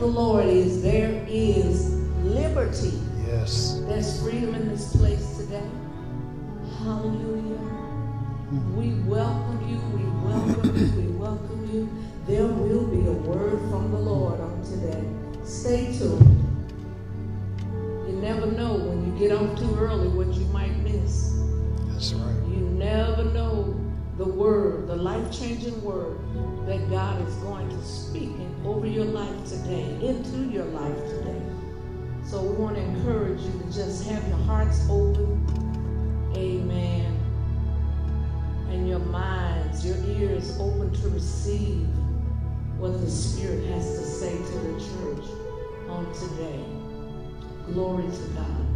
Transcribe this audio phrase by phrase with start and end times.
[0.00, 1.92] the Lord is, there is
[2.24, 2.98] liberty.
[3.26, 3.82] Yes.
[3.86, 5.68] There's freedom in this place today.
[6.78, 7.58] Hallelujah.
[8.48, 8.76] Hmm.
[8.76, 9.78] We welcome you.
[9.94, 11.02] We welcome you.
[11.02, 11.88] We welcome you.
[12.26, 15.04] There will be a word from the Lord on today.
[15.44, 16.46] Stay tuned.
[18.08, 21.36] You never know when you get up too early what you might miss.
[21.88, 22.48] That's right.
[22.48, 23.78] You never know
[24.16, 24.59] the word
[25.00, 26.18] life changing word
[26.66, 31.42] that God is going to speak in, over your life today, into your life today.
[32.24, 35.40] So we want to encourage you to just have your hearts open.
[36.36, 37.16] Amen.
[38.68, 41.88] And your minds, your ears open to receive
[42.78, 45.28] what the Spirit has to say to the church
[45.88, 46.64] on today.
[47.72, 48.66] Glory to God.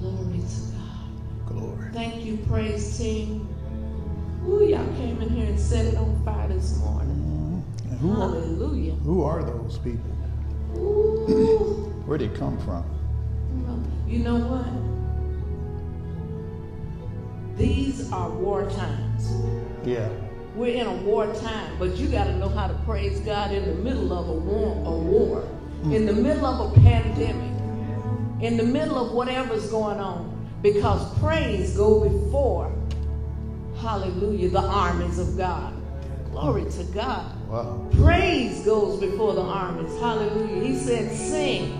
[0.00, 1.46] Glory to God.
[1.46, 1.92] Glory.
[1.92, 3.47] Thank you, praise team.
[4.46, 7.64] Ooh, y'all came in here and set it on fire this morning.
[7.90, 8.92] And who are, Hallelujah.
[8.94, 10.10] who are those people?
[10.76, 11.92] Ooh.
[12.06, 12.84] Where they come from?
[14.06, 14.66] You know what?
[17.58, 19.32] These are war times.
[19.84, 20.08] Yeah.
[20.54, 23.64] We're in a war time, but you got to know how to praise God in
[23.66, 25.48] the middle of a war, a war,
[25.84, 27.52] in the middle of a pandemic,
[28.40, 32.72] in the middle of whatever's going on, because praise go before,
[33.80, 35.74] hallelujah, the armies of God.
[36.30, 37.24] Glory to God.
[37.48, 37.88] Wow.
[37.92, 39.90] Praise goes before the armies.
[40.00, 40.62] Hallelujah.
[40.64, 41.72] He said, sing.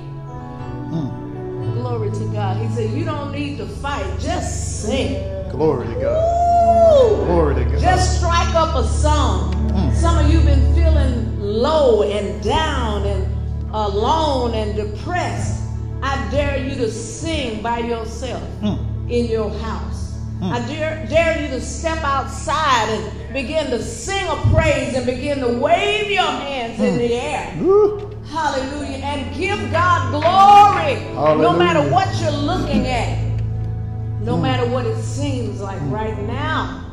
[0.91, 1.75] Mm.
[1.75, 2.57] Glory to God.
[2.57, 5.23] He said, you don't need to fight, just sing.
[5.51, 7.09] Glory to God.
[7.11, 7.25] Woo!
[7.27, 7.81] Glory to God.
[7.81, 9.55] Just strike up a song.
[9.73, 9.95] Mm.
[9.95, 13.27] Some of you been feeling low and down and
[13.75, 15.63] alone and depressed.
[16.03, 19.11] I dare you to sing by yourself Mm.
[19.11, 19.98] in your house.
[20.41, 20.69] I hmm.
[20.69, 25.49] dare, dare you to step outside and begin to sing a praise and begin to
[25.49, 26.99] wave your hands in hmm.
[26.99, 27.57] the air.
[27.61, 28.11] Woo.
[28.27, 28.99] Hallelujah.
[28.99, 31.01] And give God glory.
[31.39, 33.19] No matter what you're looking at.
[34.21, 34.43] No hmm.
[34.43, 36.85] matter what it seems like right now.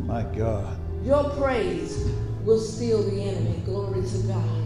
[0.00, 0.78] My God.
[1.04, 2.06] Your praise
[2.44, 3.62] will steal the enemy.
[3.64, 4.62] Glory to God.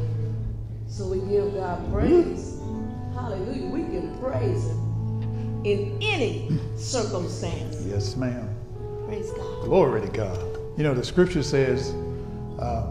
[0.89, 2.59] So we give God praise.
[3.15, 3.67] Hallelujah.
[3.67, 4.90] We can praise Him
[5.65, 7.83] in any circumstance.
[7.87, 8.49] Yes, ma'am.
[9.07, 9.65] Praise God.
[9.65, 10.39] Glory to God.
[10.77, 11.95] You know, the scripture says
[12.59, 12.83] uh,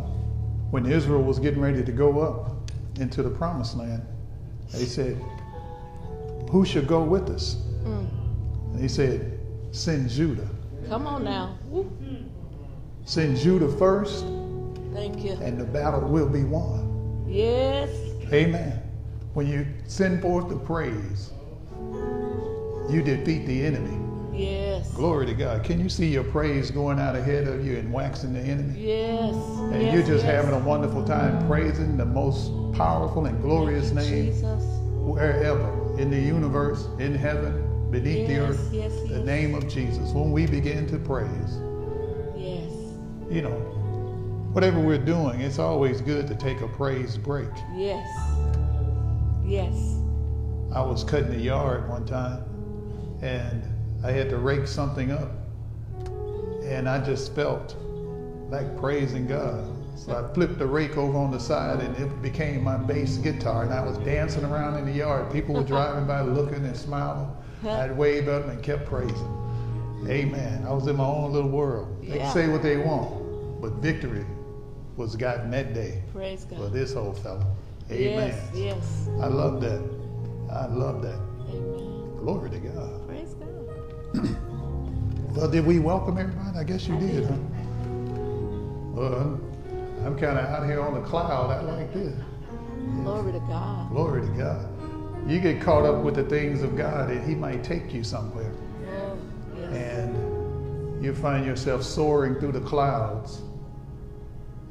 [0.72, 4.06] when Israel was getting ready to go up into the promised land,
[4.72, 5.20] they said,
[6.52, 7.56] Who should go with us?
[7.84, 8.08] Mm.
[8.74, 9.40] And he said,
[9.72, 10.48] Send Judah.
[10.88, 11.58] Come on now.
[11.66, 11.92] Woo.
[13.06, 14.26] Send Judah first,
[14.94, 15.32] Thank you.
[15.42, 17.26] and the battle will be won.
[17.28, 17.90] Yes.
[18.32, 18.80] Amen.
[19.34, 21.32] When you send forth the praise,
[22.92, 23.98] you defeat the enemy.
[24.34, 24.92] Yes.
[24.94, 25.64] Glory to God.
[25.64, 28.80] Can you see your praise going out ahead of you and waxing the enemy?
[28.80, 29.34] Yes.
[29.36, 30.36] And yes, you're just yes.
[30.36, 34.64] having a wonderful time praising the most powerful and glorious name Jesus.
[34.94, 38.70] wherever in the universe, in heaven, beneath the earth.
[38.72, 39.26] yes, The yes.
[39.26, 40.12] name of Jesus.
[40.14, 41.60] When we begin to praise,
[42.38, 42.72] Yes.
[43.30, 43.58] you know,
[44.54, 47.50] whatever we're doing, it's always good to take a praise break.
[47.76, 48.08] Yes.
[49.46, 49.74] Yes.
[50.74, 52.44] I was cutting the yard one time
[53.22, 53.64] and
[54.04, 55.32] I had to rake something up.
[56.64, 57.76] And I just felt
[58.50, 59.66] like praising God.
[59.98, 63.64] So I flipped the rake over on the side and it became my bass guitar.
[63.64, 65.32] And I was dancing around in the yard.
[65.32, 67.30] People were driving by looking and smiling.
[67.68, 69.36] I'd wave at them and kept praising.
[70.08, 70.64] Amen.
[70.66, 71.98] I was in my own little world.
[72.02, 72.24] They Yeah.
[72.24, 74.26] can say what they want, but victory
[74.96, 76.60] was gotten that day Praise God.
[76.60, 77.46] for this old fellow.
[77.92, 78.30] Amen.
[78.30, 78.52] Yes.
[78.54, 79.10] Yes.
[79.22, 79.82] I love that.
[80.52, 81.20] I love that.
[81.50, 82.16] Amen.
[82.18, 82.99] Glory to God.
[85.36, 86.58] Well, did we welcome everybody?
[86.58, 87.36] I guess you did, huh?
[88.92, 89.40] Well,
[90.04, 91.52] I'm kind of out here on the cloud.
[91.52, 92.14] I like this.
[93.04, 93.90] Glory to God.
[93.92, 94.68] Glory to God.
[95.30, 98.52] You get caught up with the things of God, and He might take you somewhere,
[99.56, 99.72] yes.
[99.72, 103.42] and you find yourself soaring through the clouds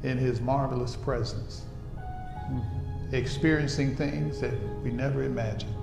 [0.03, 1.63] in His marvelous presence,
[1.95, 3.15] mm-hmm.
[3.15, 5.73] experiencing things that we never imagined.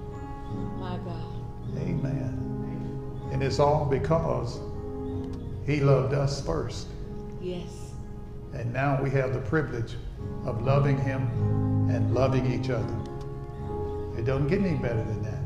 [0.78, 1.24] My God.
[1.78, 2.55] Amen.
[3.32, 4.60] And it's all because
[5.66, 6.86] He loved us first.
[7.40, 7.68] Yes.
[8.54, 9.94] And now we have the privilege
[10.44, 11.22] of loving Him
[11.90, 12.94] and loving each other.
[14.16, 15.40] It doesn't get any better than that.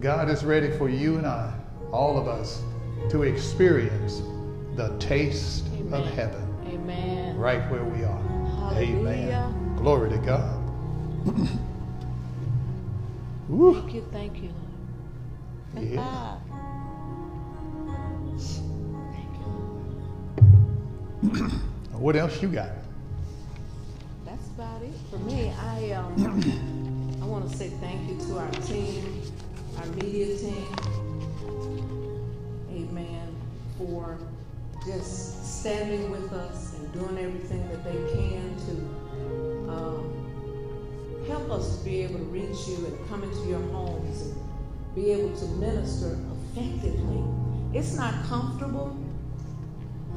[0.00, 1.52] God is ready for you and I,
[1.90, 2.62] all of us,
[3.10, 4.22] to experience
[4.74, 7.36] the taste of heaven Amen.
[7.38, 8.22] right where we are.
[8.58, 8.98] Hallelujah.
[8.98, 9.76] Amen.
[9.76, 10.62] Glory to God.
[13.48, 14.04] Thank you.
[14.12, 14.52] Thank you, Lord.
[15.92, 16.38] Yeah.
[22.06, 22.68] What else you got?
[24.24, 25.50] That's about it for me.
[25.50, 29.22] I um, I want to say thank you to our team,
[29.78, 30.66] our media team.
[32.70, 33.34] Amen.
[33.76, 34.18] For
[34.86, 38.72] just standing with us and doing everything that they can to
[39.72, 44.94] um, help us to be able to reach you and come into your homes and
[44.94, 46.18] be able to minister
[46.54, 47.24] effectively.
[47.76, 48.96] It's not comfortable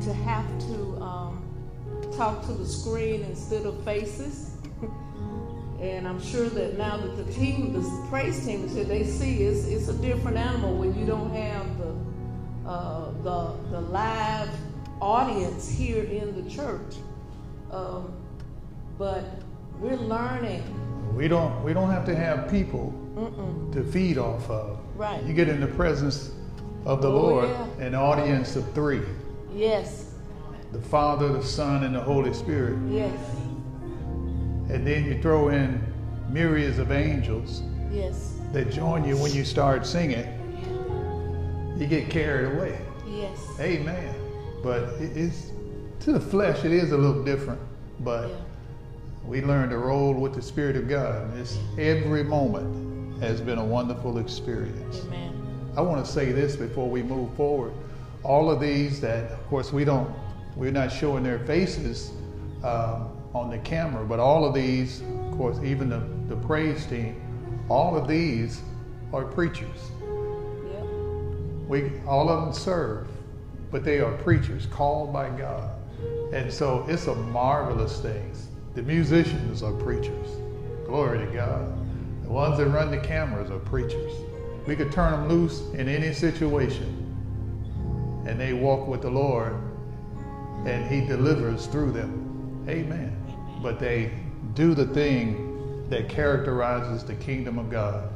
[0.02, 1.44] to have to um,
[2.16, 4.56] talk to the screen instead of faces.
[5.82, 9.44] and I'm sure that now that the team, the praise team is here, they see
[9.44, 14.50] it's, it's a different animal when you don't have the, uh, the, the live
[15.02, 16.96] audience here in the church.
[17.72, 18.14] Um,
[18.98, 19.26] but
[19.80, 20.64] we're learning.
[21.16, 23.74] We don't we don't have to have people Mm-mm.
[23.74, 24.80] to feed off of.
[24.96, 25.24] Right.
[25.24, 26.32] You get in the presence
[26.86, 27.86] of the oh, Lord, yeah.
[27.86, 29.02] an audience of three.
[29.54, 30.12] Yes.
[30.72, 32.78] The Father, the Son, and the Holy Spirit.
[32.90, 33.20] Yes.
[34.70, 35.82] And then you throw in
[36.30, 37.64] myriads of angels.
[37.92, 38.36] Yes.
[38.54, 40.28] That join you when you start singing.
[41.78, 42.80] You get carried away.
[43.08, 43.40] Yes.
[43.60, 44.14] Amen.
[44.62, 45.52] But it's
[46.02, 47.62] to the flesh, it is a little different.
[48.02, 48.36] But yeah.
[49.26, 51.36] we learn to roll with the Spirit of God.
[51.38, 55.02] It's every moment has been a wonderful experience.
[55.06, 55.29] Amen.
[55.78, 57.74] I want to say this before we move forward.
[58.24, 60.10] All of these that, of course, we don't,
[60.56, 62.12] we're not showing their faces
[62.64, 67.22] um, on the camera, but all of these, of course, even the, the praise team,
[67.70, 68.62] all of these
[69.14, 69.92] are preachers.
[70.02, 70.84] Yep.
[71.68, 73.08] We all of them serve,
[73.72, 75.70] but they are preachers called by God.
[76.34, 78.34] And so it's a marvelous thing.
[78.76, 80.30] The musicians are preachers.
[80.86, 81.74] Glory to God.
[82.24, 84.14] The ones that run the cameras are preachers.
[84.70, 89.56] We could turn them loose in any situation, and they walk with the Lord,
[90.68, 92.64] and He delivers through them.
[92.70, 93.20] Amen.
[93.64, 94.12] But they
[94.54, 98.10] do the thing that characterizes the kingdom of God.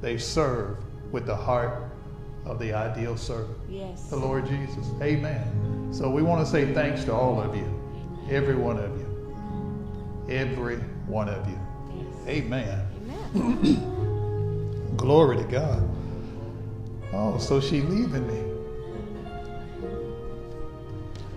[0.00, 0.78] They serve
[1.12, 1.92] with the heart
[2.46, 3.58] of the ideal servant.
[3.68, 4.10] Yes.
[4.10, 4.88] The Lord Jesus.
[5.00, 5.88] Amen.
[5.92, 10.78] So we want to say thanks to all of you, every one of you, every
[11.06, 11.60] one of you.
[11.94, 12.26] Yes.
[12.26, 12.86] Amen.
[13.36, 13.88] Amen.
[15.02, 15.82] Glory to God.
[17.12, 18.40] Oh, so she leaving me.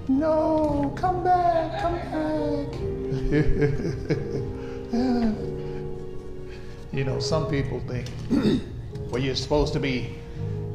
[0.07, 2.75] No, come back, come back.
[6.93, 8.07] you know, some people think,
[9.09, 10.13] well, you're supposed to be,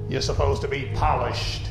[0.08, 1.68] you're supposed to be polished,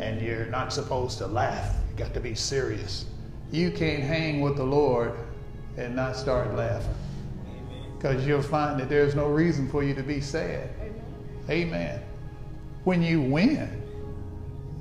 [0.00, 1.76] and you're not supposed to laugh.
[1.92, 3.04] You got to be serious.
[3.52, 5.14] You can't hang with the Lord
[5.76, 6.92] and not start laughing,
[8.00, 10.70] because you'll find that there's no reason for you to be sad.
[10.80, 11.74] Amen.
[11.74, 12.02] Amen
[12.84, 13.82] when you win,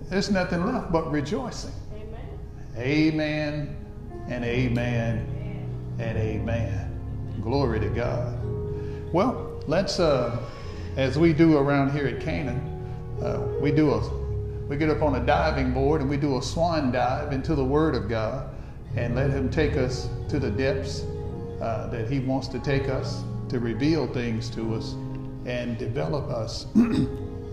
[0.09, 1.73] there's nothing left but rejoicing.
[1.93, 2.39] Amen.
[2.77, 3.77] Amen
[4.29, 5.67] and amen
[5.99, 7.39] and amen.
[7.41, 8.39] Glory to God.
[9.13, 10.39] Well, let's, uh,
[10.95, 12.65] as we do around here at Canaan,
[13.21, 14.09] uh, we do a,
[14.67, 17.63] we get up on a diving board and we do a swan dive into the
[17.63, 18.55] Word of God
[18.95, 21.01] and let Him take us to the depths
[21.61, 24.93] uh, that He wants to take us to reveal things to us
[25.45, 26.67] and develop us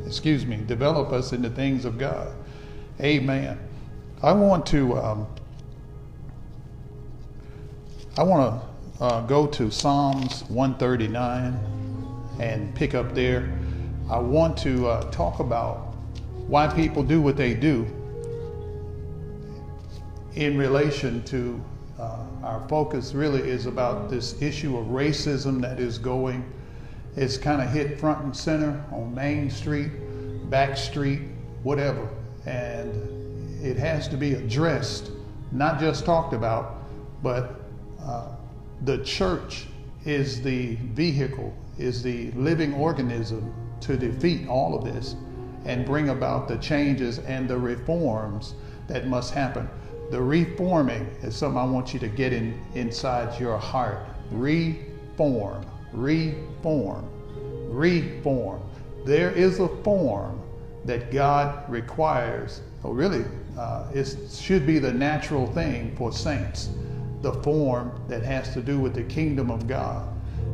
[0.06, 2.32] excuse me, develop us in the things of God.
[3.00, 3.58] Amen.
[4.22, 5.26] I want to um,
[8.16, 8.62] I want
[8.98, 13.58] to uh, go to Psalms 139 and pick up there.
[14.08, 15.94] I want to uh, talk about
[16.46, 17.86] why people do what they do
[20.36, 21.60] in relation to
[22.46, 26.44] our focus really is about this issue of racism that is going
[27.16, 29.90] it's kind of hit front and center on Main Street,
[30.50, 31.22] back street,
[31.62, 32.06] whatever.
[32.44, 35.10] And it has to be addressed,
[35.50, 36.84] not just talked about,
[37.22, 37.62] but
[38.02, 38.28] uh,
[38.84, 39.66] the church
[40.04, 45.16] is the vehicle, is the living organism to defeat all of this
[45.64, 48.54] and bring about the changes and the reforms
[48.88, 49.68] that must happen.
[50.10, 53.98] The reforming is something I want you to get in inside your heart.
[54.30, 55.64] Reform
[55.96, 57.08] reform.
[57.68, 58.62] Reform.
[59.04, 60.40] There is a form
[60.84, 63.24] that God requires, or really,
[63.58, 66.70] uh, it should be the natural thing for saints,
[67.22, 70.08] the form that has to do with the kingdom of God.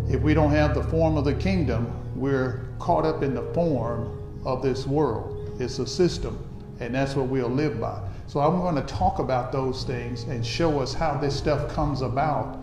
[0.09, 4.19] If we don't have the form of the kingdom, we're caught up in the form
[4.45, 5.55] of this world.
[5.61, 6.39] It's a system,
[6.81, 8.01] and that's what we'll live by.
[8.33, 12.01] So I'm going to talk about those things and show us how this stuff comes
[12.01, 12.59] about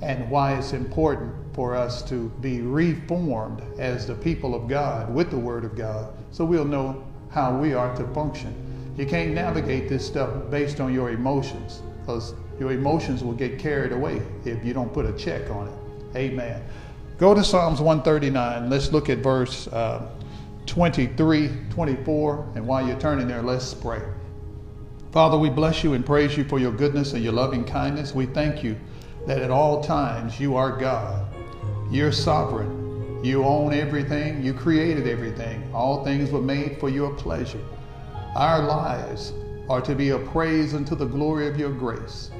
[0.00, 5.32] and why it's important for us to be reformed as the people of God with
[5.32, 8.54] the Word of God so we'll know how we are to function.
[8.96, 13.90] You can't navigate this stuff based on your emotions because your emotions will get carried
[13.90, 16.16] away if you don't put a check on it.
[16.16, 16.62] Amen.
[17.18, 18.70] Go to Psalms 139.
[18.70, 20.12] Let's look at verse uh,
[20.66, 22.52] 23, 24.
[22.54, 24.00] And while you're turning there, let's pray.
[25.10, 28.14] Father, we bless you and praise you for your goodness and your loving kindness.
[28.14, 28.76] We thank you
[29.26, 31.26] that at all times you are God.
[31.90, 33.24] You're sovereign.
[33.24, 34.42] You own everything.
[34.42, 35.66] You created everything.
[35.72, 37.64] All things were made for your pleasure.
[38.36, 39.32] Our lives
[39.70, 42.30] are to be a praise unto the glory of your grace.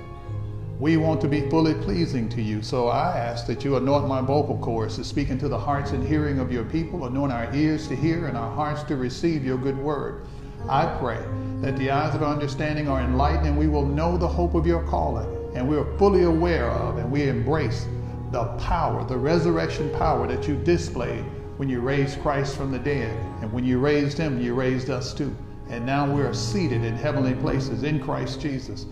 [0.78, 2.62] We want to be fully pleasing to you.
[2.62, 6.06] So I ask that you anoint my vocal cords to speak into the hearts and
[6.06, 9.56] hearing of your people, anoint our ears to hear and our hearts to receive your
[9.56, 10.26] good word.
[10.68, 11.22] I pray
[11.60, 14.66] that the eyes of our understanding are enlightened and we will know the hope of
[14.66, 17.86] your calling and we are fully aware of and we embrace
[18.32, 21.24] the power, the resurrection power that you displayed
[21.56, 23.14] when you raised Christ from the dead.
[23.42, 25.34] And when you raised him, you raised us too.
[25.68, 28.86] And now we are seated in heavenly places in Christ Jesus,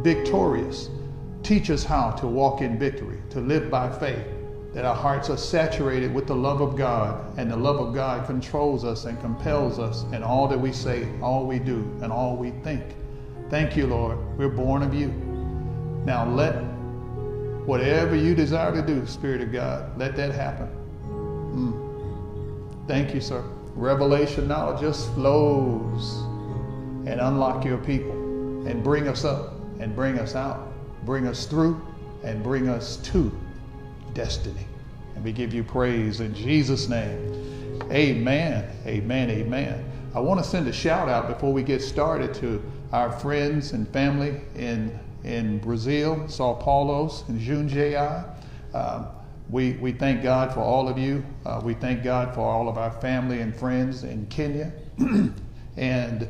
[0.00, 0.90] victorious
[1.42, 4.26] Teach us how to walk in victory, to live by faith,
[4.74, 8.26] that our hearts are saturated with the love of God, and the love of God
[8.26, 12.36] controls us and compels us in all that we say, all we do, and all
[12.36, 12.82] we think.
[13.50, 14.18] Thank you, Lord.
[14.36, 15.08] We're born of you.
[16.04, 16.52] Now let
[17.66, 20.68] whatever you desire to do, Spirit of God, let that happen.
[21.54, 22.86] Mm.
[22.86, 23.42] Thank you, sir.
[23.74, 26.22] Revelation knowledge just flows
[27.06, 28.12] and unlock your people
[28.66, 30.68] and bring us up and bring us out
[31.08, 31.80] bring us through,
[32.22, 33.32] and bring us to
[34.14, 34.66] destiny.
[35.14, 37.82] And we give you praise in Jesus' name.
[37.90, 38.70] Amen.
[38.86, 39.30] Amen.
[39.30, 39.84] Amen.
[40.14, 43.88] I want to send a shout out before we get started to our friends and
[43.88, 48.24] family in, in Brazil, Sao Paulo, and Jundiaí.
[48.74, 49.06] Um,
[49.50, 51.24] we, we thank God for all of you.
[51.46, 54.72] Uh, we thank God for all of our family and friends in Kenya
[55.76, 56.28] and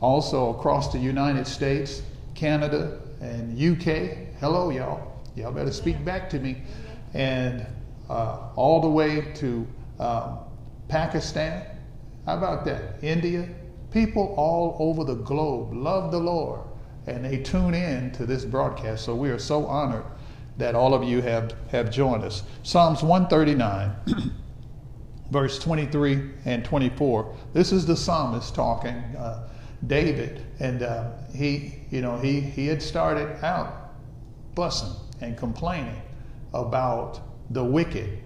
[0.00, 2.02] also across the United States,
[2.34, 4.36] Canada, and UK.
[4.40, 5.22] Hello, y'all.
[5.34, 6.58] Y'all better speak back to me.
[7.14, 7.66] And
[8.08, 9.66] uh, all the way to
[9.98, 10.38] um,
[10.88, 11.64] Pakistan.
[12.26, 13.02] How about that?
[13.02, 13.48] India.
[13.90, 16.60] People all over the globe love the Lord
[17.06, 19.04] and they tune in to this broadcast.
[19.04, 20.04] So we are so honored
[20.58, 22.42] that all of you have, have joined us.
[22.62, 24.32] Psalms 139,
[25.30, 27.34] verse 23 and 24.
[27.54, 28.96] This is the psalmist talking.
[29.16, 29.48] Uh,
[29.86, 33.94] David, and uh, he, you know, he, he had started out
[34.56, 36.02] fussing and complaining
[36.54, 38.18] about the wicked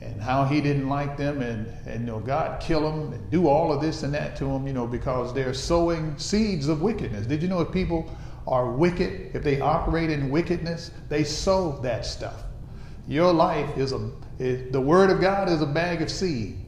[0.00, 3.48] and how he didn't like them and, and you know, God kill them and do
[3.48, 7.26] all of this and that to them, you know, because they're sowing seeds of wickedness.
[7.26, 8.10] Did you know if people
[8.46, 12.44] are wicked, if they operate in wickedness, they sow that stuff.
[13.06, 16.58] Your life is a, is, the word of God is a bag of seed.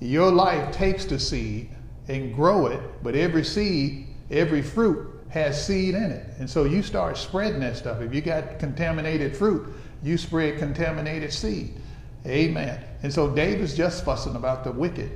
[0.00, 1.70] Your life takes the seed
[2.06, 6.26] and grow it, but every seed, every fruit has seed in it.
[6.38, 8.00] And so you start spreading that stuff.
[8.00, 9.66] If you got contaminated fruit,
[10.02, 11.74] you spread contaminated seed.
[12.26, 12.82] Amen.
[13.02, 15.10] And so David's just fussing about the wicked.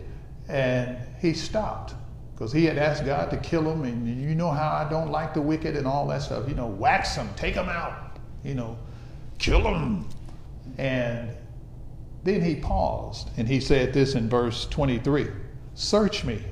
[0.49, 1.95] And he stopped
[2.35, 3.85] because he had asked God to kill him.
[3.85, 6.49] And you know how I don't like the wicked and all that stuff.
[6.49, 8.77] You know, wax them, take them out, you know,
[9.39, 10.09] kill them.
[10.79, 11.31] And
[12.25, 15.29] then he paused and he said this in verse 23
[15.75, 16.43] Search me,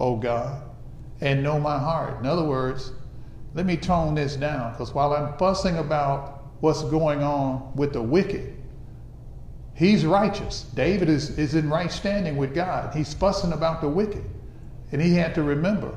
[0.00, 0.62] O God,
[1.20, 2.20] and know my heart.
[2.20, 2.92] In other words,
[3.54, 6.33] let me tone this down because while I'm fussing about
[6.64, 8.56] what's going on with the wicked,
[9.74, 10.62] he's righteous.
[10.74, 12.94] David is, is in right standing with God.
[12.94, 14.24] He's fussing about the wicked.
[14.90, 15.94] And he had to remember,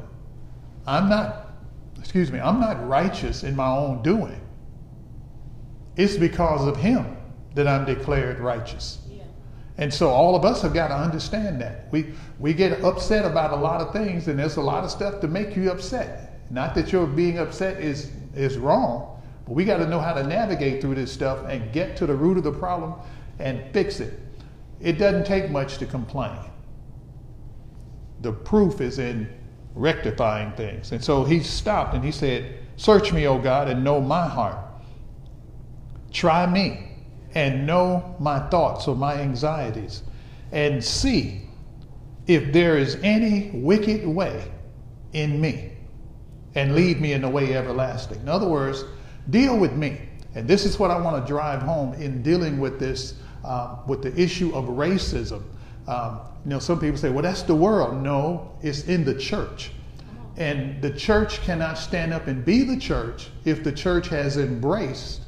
[0.86, 1.54] I'm not,
[1.98, 4.42] excuse me, I'm not righteous in my own doing.
[5.96, 7.16] It's because of him
[7.56, 9.00] that I'm declared righteous.
[9.78, 11.88] And so all of us have got to understand that.
[11.92, 15.22] We, we get upset about a lot of things, and there's a lot of stuff
[15.22, 16.42] to make you upset.
[16.50, 19.17] Not that your being upset is, is wrong,
[19.48, 22.14] but we got to know how to navigate through this stuff and get to the
[22.14, 22.96] root of the problem
[23.40, 24.20] and fix it.
[24.82, 26.38] It doesn't take much to complain.
[28.22, 29.30] The proof is in
[29.74, 30.92] rectifying things.
[30.92, 34.58] And so he stopped and he said, Search me, O God, and know my heart.
[36.12, 36.92] Try me
[37.34, 40.04] and know my thoughts or my anxieties
[40.52, 41.44] and see
[42.28, 44.52] if there is any wicked way
[45.14, 45.72] in me
[46.56, 48.20] and lead me in the way everlasting.
[48.20, 48.84] In other words,
[49.30, 50.02] deal with me.
[50.36, 54.02] And this is what I want to drive home in dealing with this, uh, with
[54.02, 55.42] the issue of racism.
[55.88, 58.02] Um, you know, some people say, well, that's the world.
[58.02, 59.72] No, it's in the church.
[60.38, 65.22] And the church cannot stand up and be the church if the church has embraced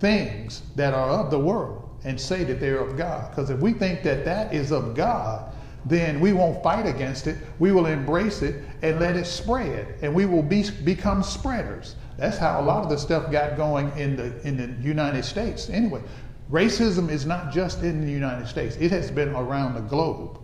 [0.00, 3.30] things that are of the world and say that they're of God.
[3.30, 5.52] Because if we think that that is of God,
[5.84, 7.36] then we won't fight against it.
[7.58, 11.94] We will embrace it and let it spread, and we will be, become spreaders.
[12.16, 15.68] That's how a lot of the stuff got going in the in the United States.
[15.68, 16.02] Anyway,
[16.50, 20.38] racism is not just in the United States; it has been around the globe.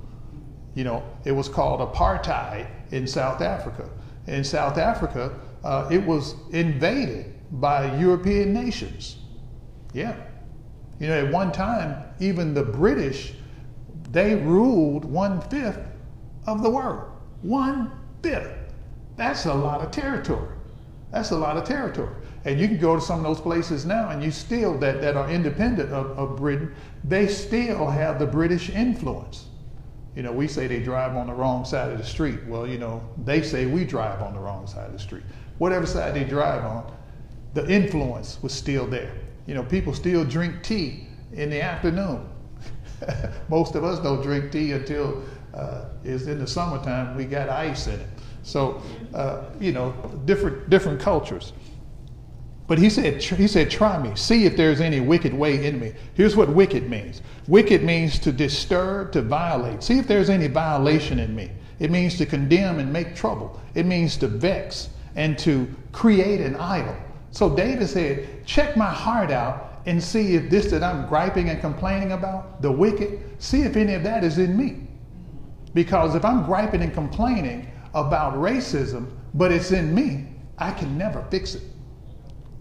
[0.75, 3.89] You know, it was called apartheid in South Africa.
[4.27, 9.17] In South Africa, uh, it was invaded by European nations
[9.93, 10.17] yeah.
[10.99, 13.35] You know, at one time, even the British,
[14.11, 15.81] they ruled one fifth
[16.47, 17.11] of the world.
[17.43, 17.91] One
[18.23, 18.53] fifth.
[19.17, 20.55] That's a lot of territory.
[21.13, 22.15] That's a lot of territory.
[22.45, 25.17] And you can go to some of those places now and you still, that, that
[25.17, 29.47] are independent of, of Britain, they still have the British influence.
[30.17, 32.41] You know, we say they drive on the wrong side of the street.
[32.47, 35.23] Well, you know, they say we drive on the wrong side of the street.
[35.59, 36.93] Whatever side they drive on,
[37.55, 39.15] the influence was still there.
[39.47, 42.29] You know, people still drink tea in the afternoon.
[43.49, 45.23] Most of us don't drink tea until
[45.55, 47.17] uh, it's in the summertime.
[47.17, 48.09] We got ice in it.
[48.43, 48.83] So,
[49.15, 49.93] uh, you know,
[50.25, 51.53] different different cultures.
[52.69, 55.93] But he said, he said, try me, see if there's any wicked way in me.
[56.15, 57.21] Here's what wicked means.
[57.49, 59.83] Wicked means to disturb, to violate.
[59.83, 61.51] See if there's any violation in me.
[61.81, 63.61] It means to condemn and make trouble.
[63.75, 66.97] It means to vex and to create an idol.
[67.33, 71.61] So David said, check my heart out and see if this that I'm griping and
[71.61, 74.87] complaining about, the wicked, see if any of that is in me.
[75.75, 80.29] Because if I'm griping and complaining about racism, but it's in me,
[80.59, 81.63] I can never fix it.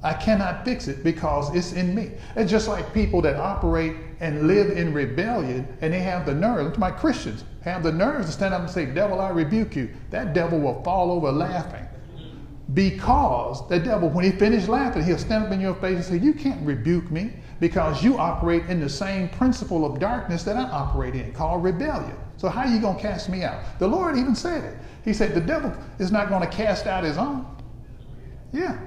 [0.04, 2.12] I cannot fix it because it's in me.
[2.36, 6.78] It's just like people that operate and live in rebellion and they have the nerve,
[6.80, 9.90] my Christians, have the nerves to stand up and say, Devil, I rebuke you.
[10.10, 11.88] That devil will fall over laughing.
[12.74, 16.18] Because the devil, when he finishes laughing, he'll stand up in your face and say,
[16.18, 20.64] You can't rebuke me because you operate in the same principle of darkness that I
[20.64, 22.16] operate in, called rebellion.
[22.42, 23.78] So how are you going to cast me out?
[23.78, 24.76] The Lord even said it.
[25.06, 27.46] He said, The devil is not going to cast out his own.
[28.52, 28.80] Yeah.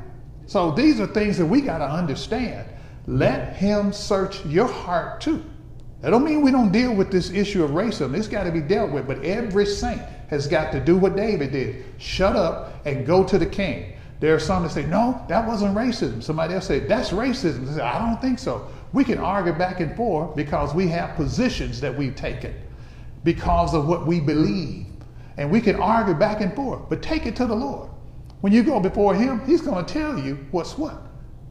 [0.47, 2.67] So these are things that we got to understand.
[3.07, 5.45] Let him search your heart too.
[6.01, 8.19] That don't mean we don't deal with this issue of racism.
[8.19, 9.07] It's got to be dealt with.
[9.07, 11.85] But every saint has got to do what David did.
[11.99, 13.93] Shut up and go to the king.
[14.19, 16.25] There are some that say, no, that wasn't racism.
[16.25, 17.73] Somebody else say, that's racism.
[17.73, 18.67] Say, I don't think so.
[18.93, 22.53] We can argue back and forth because we have positions that we've taken
[23.25, 24.87] because of what we believe.
[25.37, 27.91] And we can argue back and forth, but take it to the Lord.
[28.41, 31.01] When you go before him, he's going to tell you what's what.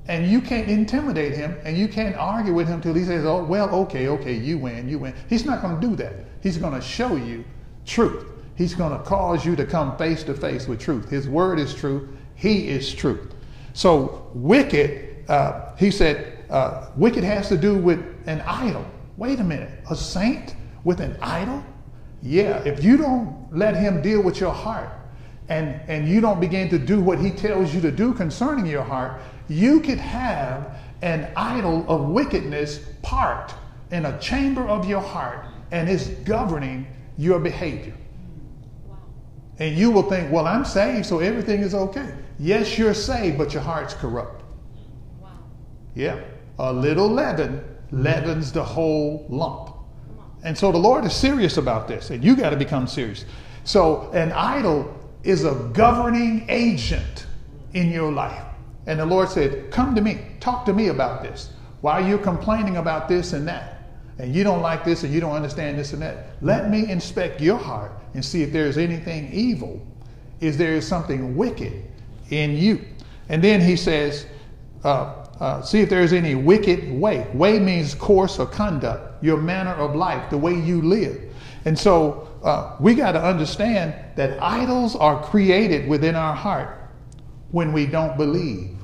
[0.08, 3.44] And you can't intimidate him and you can't argue with him till he says, oh,
[3.44, 5.14] well, okay, okay, you win, you win.
[5.30, 6.14] He's not going to do that.
[6.42, 7.44] He's going to show you
[7.86, 8.26] truth.
[8.56, 11.10] He's going to cause you to come face to face with truth.
[11.10, 12.10] His word is truth.
[12.36, 13.34] He is truth.
[13.74, 18.86] So, wicked, uh, he said, uh, wicked has to do with an idol.
[19.18, 21.64] Wait a minute, a saint with an idol?
[22.22, 24.90] Yeah, if you don't let him deal with your heart,
[25.50, 28.84] and, and you don't begin to do what he tells you to do concerning your
[28.84, 33.54] heart, you could have an idol of wickedness parked
[33.92, 37.94] in a chamber of your heart and it's governing your behavior.
[39.60, 42.16] And you will think, well, I'm saved, so everything is okay.
[42.40, 44.44] Yes, you're saved, but your heart's corrupt.
[45.20, 45.30] Wow.
[45.94, 46.20] Yeah.
[46.58, 49.73] A little leaven leavens the whole lump.
[50.44, 53.26] And so the Lord is serious about this, and you got to become serious.
[53.64, 57.26] So an idol is a governing agent
[57.74, 58.44] in your life.
[58.86, 61.52] And the Lord said, Come to me, talk to me about this.
[61.82, 63.90] While you're complaining about this and that,
[64.20, 67.42] and you don't like this and you don't understand this and that, let me inspect
[67.42, 69.82] your heart and see if there's anything evil.
[70.40, 71.84] Is there something wicked
[72.30, 72.86] in you?
[73.30, 74.26] And then he says,
[74.84, 77.28] uh, uh, see if there's any wicked way.
[77.34, 81.22] Way means course or conduct, your manner of life, the way you live.
[81.66, 86.92] And so uh, we got to understand that idols are created within our heart
[87.52, 88.78] when we don't believe.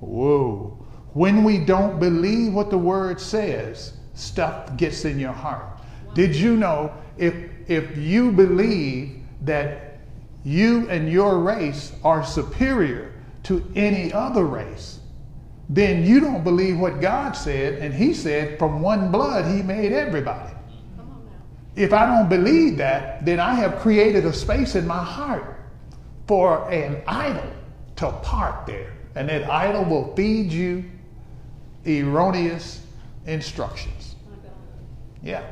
[0.00, 0.78] Whoa.
[1.12, 5.80] When we don't believe what the word says, stuff gets in your heart.
[6.14, 7.34] Did you know if,
[7.68, 10.00] if you believe that
[10.44, 13.12] you and your race are superior
[13.44, 15.00] to any other race,
[15.74, 19.92] then you don't believe what God said, and He said, from one blood He made
[19.92, 20.52] everybody.
[21.74, 25.58] If I don't believe that, then I have created a space in my heart
[26.26, 27.50] for an idol
[27.96, 28.92] to park there.
[29.14, 30.84] And that idol will feed you
[31.86, 32.84] erroneous
[33.26, 34.16] instructions.
[35.22, 35.42] Yeah.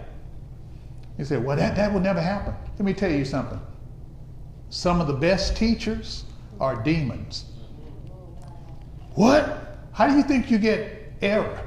[1.16, 2.54] You say, well, that, that will never happen.
[2.78, 3.60] Let me tell you something.
[4.68, 6.24] Some of the best teachers
[6.60, 7.46] are demons.
[9.14, 9.69] What?
[10.00, 11.60] How do you think you get error?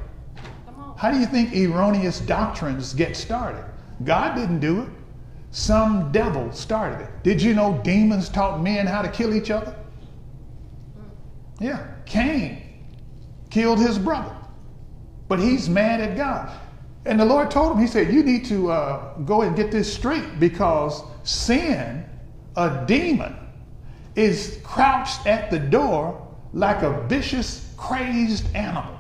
[0.98, 3.64] How do you think erroneous doctrines get started?
[4.06, 4.90] God didn't do it.
[5.52, 7.12] Some devil started it.
[7.22, 9.76] Did you know demons taught men how to kill each other?
[11.60, 11.86] Yeah.
[12.08, 12.64] Cain
[13.52, 14.36] killed his brother,
[15.28, 16.52] but he's mad at God.
[17.06, 19.94] And the Lord told him, He said, You need to uh, go and get this
[19.94, 22.04] straight because sin,
[22.56, 23.36] a demon,
[24.16, 26.20] is crouched at the door
[26.54, 29.00] like a vicious, crazed animal.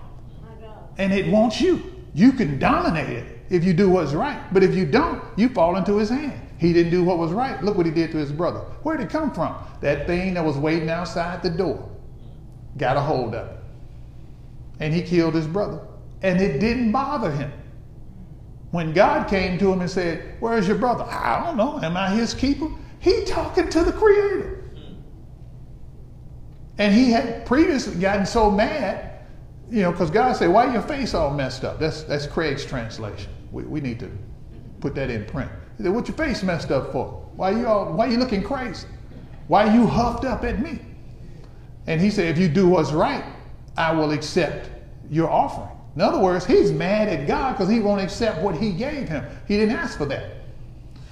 [0.97, 1.81] And it wants you.
[2.13, 4.41] You can dominate it if you do what's right.
[4.53, 6.39] But if you don't, you fall into his hand.
[6.57, 7.63] He didn't do what was right.
[7.63, 8.59] Look what he did to his brother.
[8.84, 9.55] Where did it come from?
[9.81, 11.89] That thing that was waiting outside the door
[12.77, 13.57] got a hold of it.
[14.79, 15.79] And he killed his brother.
[16.21, 17.51] And it didn't bother him.
[18.71, 21.03] When God came to him and said, Where's your brother?
[21.03, 21.79] I don't know.
[21.81, 22.69] Am I his keeper?
[22.99, 24.62] He talking to the Creator.
[26.78, 29.11] And he had previously gotten so mad,
[29.69, 31.80] you know, because God said, Why your face all messed up?
[31.80, 33.32] That's, that's Craig's translation.
[33.51, 34.11] We, we need to
[34.80, 35.51] put that in print.
[35.78, 37.24] He said, What your face messed up for?
[37.36, 38.88] Why you all why you looking crazy?
[39.47, 40.80] Why you huffed up at me?
[41.88, 43.24] And he said, If you do what's right,
[43.78, 44.69] I will accept
[45.09, 45.69] your offering.
[45.95, 49.26] In other words, he's mad at God because he won't accept what he gave him.
[49.47, 50.38] He didn't ask for that.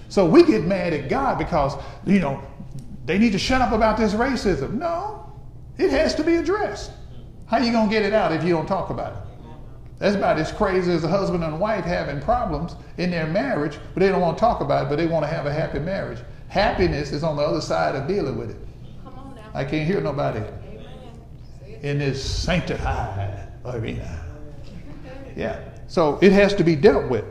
[0.10, 2.42] So we get mad at God because, you know,
[3.06, 4.74] they need to shut up about this racism.
[4.74, 5.31] No,
[5.78, 6.92] it has to be addressed.
[7.48, 9.18] How you going to get it out if you don't talk about it?
[10.00, 14.00] That's about as crazy as a husband and wife having problems in their marriage, but
[14.00, 16.18] they don't want to talk about it, but they want to have a happy marriage.
[16.48, 18.58] Happiness is on the other side of dealing with it.
[19.54, 20.44] I can't hear nobody
[21.82, 24.26] in this sanctified arena.
[25.36, 25.60] Yeah.
[25.88, 27.26] So it has to be dealt with.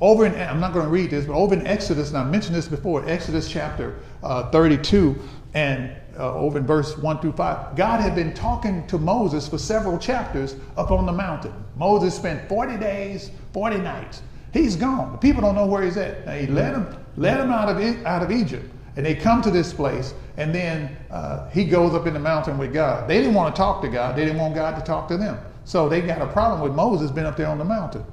[0.00, 2.54] Over in, I'm not going to read this, but over in Exodus, and I mentioned
[2.54, 5.18] this before, Exodus chapter uh, 32
[5.54, 9.58] and uh, over in verse 1 through 5, God had been talking to Moses for
[9.58, 11.52] several chapters up on the mountain.
[11.76, 14.22] Moses spent 40 days, 40 nights.
[14.52, 15.12] He's gone.
[15.12, 16.26] The people don't know where he's at.
[16.26, 18.70] Now, he led them, led out, of, out of Egypt.
[18.96, 22.58] And they come to this place, and then uh, he goes up in the mountain
[22.58, 23.08] with God.
[23.08, 25.38] They didn't want to talk to God, they didn't want God to talk to them.
[25.64, 28.04] So they got a problem with Moses being up there on the mountain.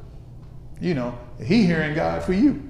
[0.80, 2.67] You know, he hearing God for you.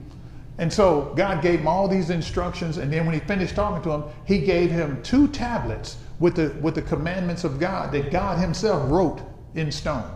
[0.57, 3.91] And so God gave him all these instructions, and then when he finished talking to
[3.91, 8.39] him, he gave him two tablets with the with the commandments of God that God
[8.39, 9.21] Himself wrote
[9.53, 10.09] in stone.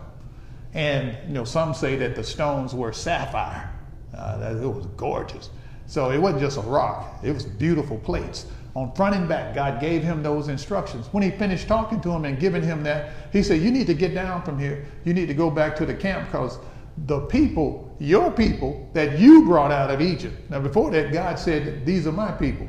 [0.74, 3.70] And you know, some say that the stones were sapphire.
[4.16, 5.50] Uh, that it was gorgeous.
[5.86, 9.54] So it wasn't just a rock; it was beautiful plates on front and back.
[9.54, 11.06] God gave him those instructions.
[11.12, 13.94] When he finished talking to him and giving him that, he said, "You need to
[13.94, 14.86] get down from here.
[15.04, 16.58] You need to go back to the camp because."
[17.06, 20.50] The people, your people that you brought out of Egypt.
[20.50, 22.68] Now before that, God said, These are my people.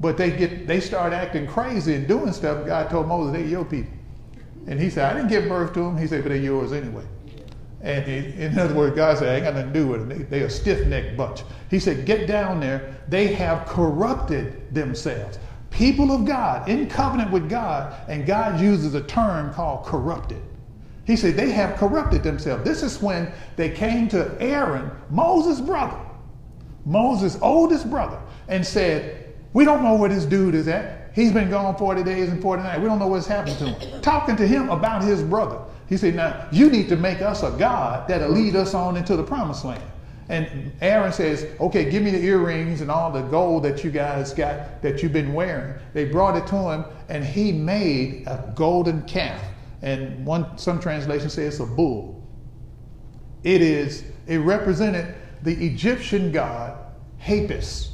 [0.00, 2.66] But they get they start acting crazy and doing stuff.
[2.66, 3.92] God told Moses, they're your people.
[4.66, 5.98] And he said, I didn't give birth to them.
[5.98, 7.04] He said, but they're yours anyway.
[7.82, 10.08] And he, in other words, God said, I ain't got nothing to do with them.
[10.08, 11.42] They, they're a stiff-necked bunch.
[11.70, 12.96] He said, get down there.
[13.08, 15.38] They have corrupted themselves.
[15.70, 20.40] People of God, in covenant with God, and God uses a term called corrupted.
[21.04, 22.64] He said, they have corrupted themselves.
[22.64, 25.98] This is when they came to Aaron, Moses' brother,
[26.86, 31.10] Moses' oldest brother, and said, We don't know where this dude is at.
[31.14, 32.80] He's been gone 40 days and 40 nights.
[32.80, 34.00] We don't know what's happened to him.
[34.02, 35.60] Talking to him about his brother.
[35.88, 39.14] He said, Now, you need to make us a God that'll lead us on into
[39.14, 39.82] the promised land.
[40.30, 44.32] And Aaron says, Okay, give me the earrings and all the gold that you guys
[44.32, 45.74] got that you've been wearing.
[45.92, 49.40] They brought it to him, and he made a golden calf
[49.84, 52.26] and one some translations say it's a bull.
[53.44, 56.78] It is it represented the Egyptian god
[57.20, 57.92] Apis,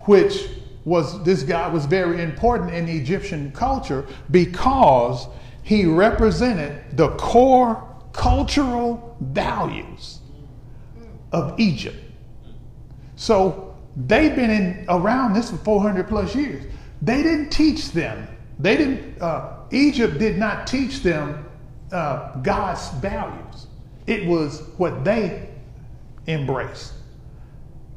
[0.00, 0.48] which
[0.84, 5.28] was this god was very important in Egyptian culture because
[5.62, 10.18] he represented the core cultural values
[11.30, 11.96] of Egypt.
[13.14, 16.64] So they've been in around this for 400 plus years.
[17.02, 18.26] They didn't teach them.
[18.60, 19.20] They didn't.
[19.20, 21.46] Uh, Egypt did not teach them
[21.92, 23.66] uh, God's values.
[24.06, 25.48] It was what they
[26.26, 26.94] embraced.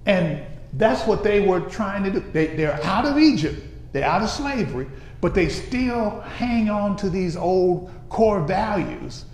[0.05, 0.43] And
[0.73, 2.19] that's what they were trying to do.
[2.31, 3.61] They, they're out of Egypt,
[3.91, 4.87] they're out of slavery,
[5.21, 9.25] but they still hang on to these old core values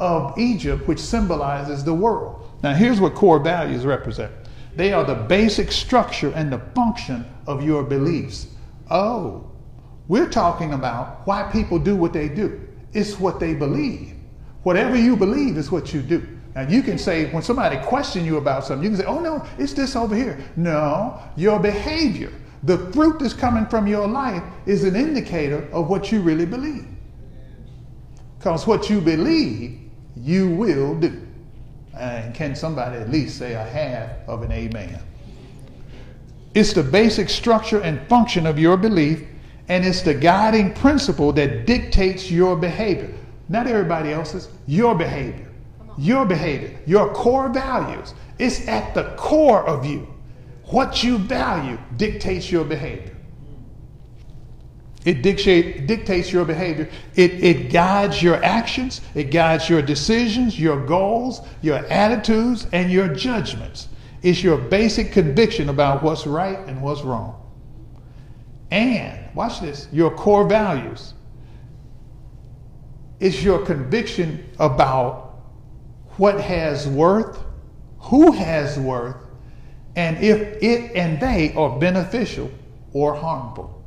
[0.00, 2.48] of Egypt, which symbolizes the world.
[2.62, 4.32] Now, here's what core values represent
[4.76, 8.46] they are the basic structure and the function of your beliefs.
[8.90, 9.50] Oh,
[10.08, 12.60] we're talking about why people do what they do.
[12.94, 14.14] It's what they believe.
[14.62, 16.26] Whatever you believe is what you do.
[16.54, 19.44] Now you can say when somebody question you about something, you can say, "Oh no,
[19.58, 22.32] it's this over here." No, your behavior,
[22.62, 26.86] the fruit that's coming from your life is an indicator of what you really believe.
[28.38, 29.78] Because what you believe,
[30.16, 31.20] you will do.
[31.96, 35.00] And can somebody at least say a half of an amen?
[36.54, 39.24] It's the basic structure and function of your belief
[39.68, 43.12] and it's the guiding principle that dictates your behavior.
[43.48, 45.46] Not everybody else's, your behavior.
[45.96, 48.14] Your behavior, your core values.
[48.38, 50.06] It's at the core of you.
[50.66, 53.16] What you value dictates your behavior.
[55.04, 56.88] It dictate, dictates your behavior.
[57.14, 59.00] It, it guides your actions.
[59.14, 63.88] It guides your decisions, your goals, your attitudes, and your judgments.
[64.22, 67.47] It's your basic conviction about what's right and what's wrong.
[68.70, 71.14] And, watch this, your core values.
[73.20, 75.40] It's your conviction about
[76.18, 77.38] what has worth,
[77.98, 79.16] who has worth,
[79.96, 82.50] and if it and they are beneficial
[82.92, 83.82] or harmful.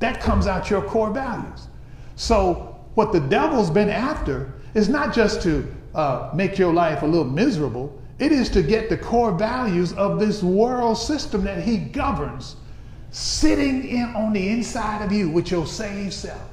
[0.00, 1.68] That comes out your core values.
[2.16, 7.06] So, what the devil's been after is not just to uh, make your life a
[7.06, 11.78] little miserable, it is to get the core values of this world system that he
[11.78, 12.56] governs
[13.14, 16.50] sitting in on the inside of you with your saved self.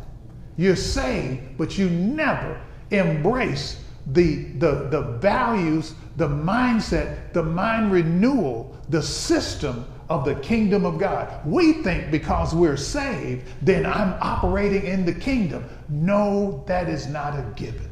[0.58, 8.78] You're saved, but you never embrace the, the, the values, the mindset, the mind renewal,
[8.90, 11.44] the system of the kingdom of God.
[11.48, 15.68] We think because we're saved, then I'm operating in the kingdom.
[15.90, 17.90] No, that is not a given.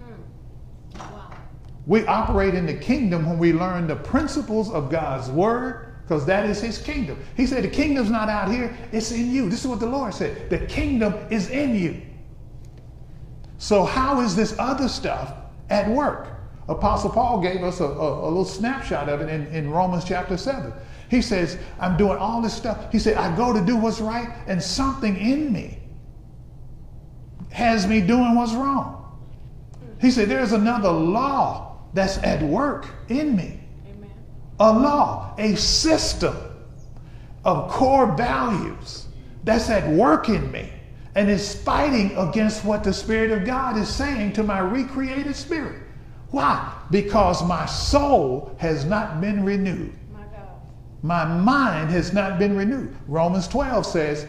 [0.00, 1.02] Hmm.
[1.86, 6.44] We operate in the kingdom when we learn the principles of God's word, because that
[6.44, 7.18] is his kingdom.
[7.36, 9.48] He said, The kingdom's not out here, it's in you.
[9.48, 10.50] This is what the Lord said.
[10.50, 12.02] The kingdom is in you.
[13.56, 15.34] So, how is this other stuff
[15.70, 16.28] at work?
[16.68, 20.36] Apostle Paul gave us a, a, a little snapshot of it in, in Romans chapter
[20.36, 20.72] 7.
[21.08, 22.90] He says, I'm doing all this stuff.
[22.92, 25.78] He said, I go to do what's right, and something in me
[27.50, 29.00] has me doing what's wrong.
[30.00, 33.63] He said, There's another law that's at work in me.
[34.60, 36.36] A law, a system
[37.44, 39.06] of core values
[39.42, 40.70] that's at work in me
[41.14, 45.82] and is fighting against what the Spirit of God is saying to my recreated spirit.
[46.30, 46.72] Why?
[46.90, 49.92] Because my soul has not been renewed.
[51.02, 52.96] My, my mind has not been renewed.
[53.06, 54.26] Romans 12 says,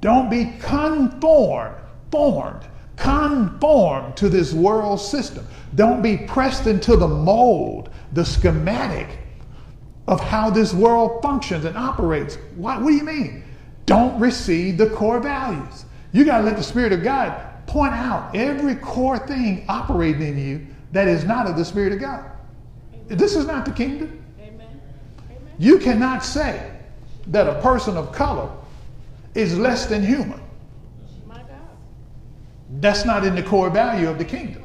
[0.00, 1.76] Don't be conformed,
[2.10, 2.66] formed
[2.96, 5.46] Conform to this world system.
[5.74, 9.18] Don't be pressed into the mold, the schematic
[10.06, 12.36] of how this world functions and operates.
[12.56, 13.44] What, what do you mean?
[13.86, 15.84] Don't receive the core values.
[16.12, 20.38] You got to let the Spirit of God point out every core thing operating in
[20.38, 22.24] you that is not of the Spirit of God.
[22.94, 23.18] Amen.
[23.18, 24.22] This is not the kingdom.
[24.38, 24.80] Amen.
[25.30, 25.54] Amen.
[25.58, 26.70] You cannot say
[27.28, 28.50] that a person of color
[29.34, 30.40] is less than human.
[32.80, 34.62] That's not in the core value of the kingdom.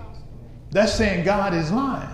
[0.71, 2.09] That's saying God is lying.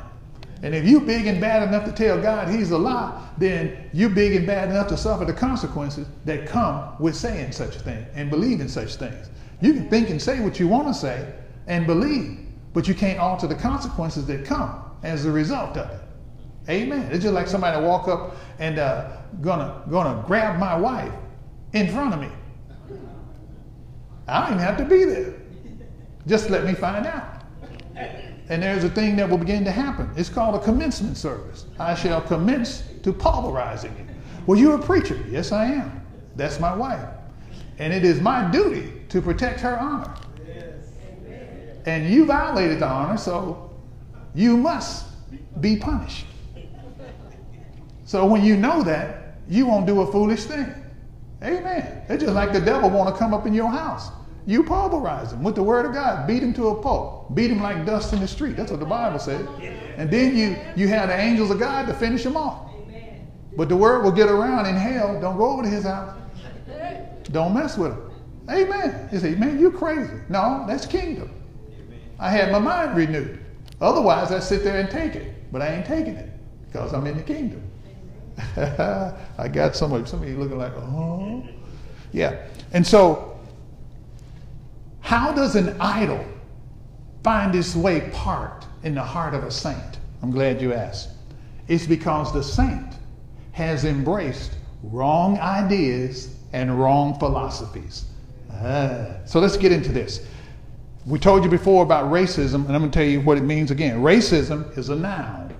[0.65, 4.09] And if you big and bad enough to tell God he's a lie, then you
[4.09, 8.03] big and bad enough to suffer the consequences that come with saying such a thing
[8.15, 9.29] and believing such things.
[9.61, 11.31] You can think and say what you want to say
[11.67, 12.39] and believe,
[12.73, 16.01] but you can't alter the consequences that come as a result of it.
[16.67, 17.11] Amen.
[17.11, 21.13] It's just like somebody walk up and uh, gonna gonna grab my wife
[21.73, 22.29] in front of me.
[24.27, 25.35] I don't even have to be there.
[26.25, 27.43] Just let me find out.
[28.49, 30.09] And there's a thing that will begin to happen.
[30.15, 31.65] It's called a commencement service.
[31.79, 34.05] I shall commence to pulverizing you.
[34.45, 35.19] Well, you're a preacher.
[35.29, 36.05] Yes, I am.
[36.35, 37.07] That's my wife.
[37.79, 40.13] And it is my duty to protect her honor.
[41.85, 43.71] And you violated the honor, so
[44.33, 45.05] you must
[45.61, 46.25] be punished.
[48.05, 50.67] So when you know that, you won't do a foolish thing.
[51.43, 52.03] Amen.
[52.09, 54.09] It's just like the devil want to come up in your house.
[54.47, 56.27] You pulverize him with the word of God.
[56.27, 57.33] Beat him to a pulp.
[57.33, 58.55] Beat him like dust in the street.
[58.55, 59.47] That's what the Bible said.
[59.97, 62.69] And then you, you have the angels of God to finish him off.
[63.57, 65.19] But the word will get around in hell.
[65.19, 66.15] Don't go over to his house.
[67.31, 68.11] Don't mess with him.
[68.49, 69.09] Amen.
[69.11, 70.13] You say, man, you crazy.
[70.29, 71.31] No, that's kingdom.
[72.19, 73.39] I had my mind renewed.
[73.81, 75.51] Otherwise, I sit there and take it.
[75.51, 76.29] But I ain't taking it
[76.67, 77.63] because I'm in the kingdom.
[78.57, 81.43] I got somebody, somebody looking like, oh.
[82.11, 82.45] Yeah.
[82.73, 83.34] And so
[85.05, 86.25] how does an idol
[87.23, 89.99] find its way parked in the heart of a saint?
[90.23, 91.09] I'm glad you asked.
[91.67, 92.95] It's because the saint
[93.51, 98.05] has embraced wrong ideas and wrong philosophies.
[98.51, 99.17] Ah.
[99.25, 100.25] So let's get into this.
[101.05, 103.69] We told you before about racism, and I'm going to tell you what it means
[103.69, 104.01] again.
[104.01, 105.53] Racism is a noun.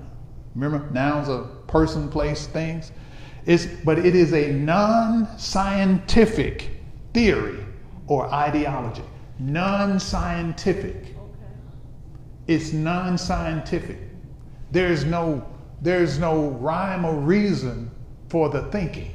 [0.56, 2.91] Remember, nouns are person, place, things.
[3.46, 6.72] It's, but it is a non scientific
[7.14, 7.64] theory
[8.08, 9.04] or ideology
[9.39, 10.95] non scientific.
[10.95, 11.15] Okay.
[12.47, 13.97] It's non scientific.
[14.71, 15.45] There's no,
[15.81, 17.91] there's no rhyme or reason
[18.29, 19.11] for the thinking.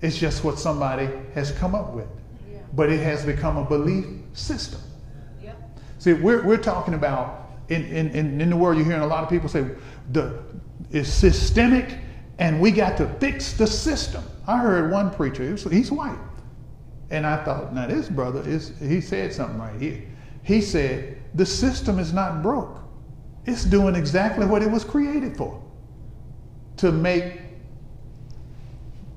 [0.00, 2.06] It's just what somebody has come up with.
[2.50, 2.60] Yeah.
[2.74, 4.80] But it has become a belief system.
[5.42, 5.80] Yep.
[5.98, 9.30] See, we're, we're talking about, in, in, in the world, you're hearing a lot of
[9.30, 9.66] people say,
[10.12, 10.40] the,
[10.90, 11.98] it's systemic
[12.38, 14.22] and we got to fix the system.
[14.46, 16.18] I heard one preacher, he's white.
[17.10, 20.02] And I thought, now this brother is, he said something right here.
[20.42, 22.78] He said, the system is not broke.
[23.46, 25.62] It's doing exactly what it was created for.
[26.78, 27.40] to make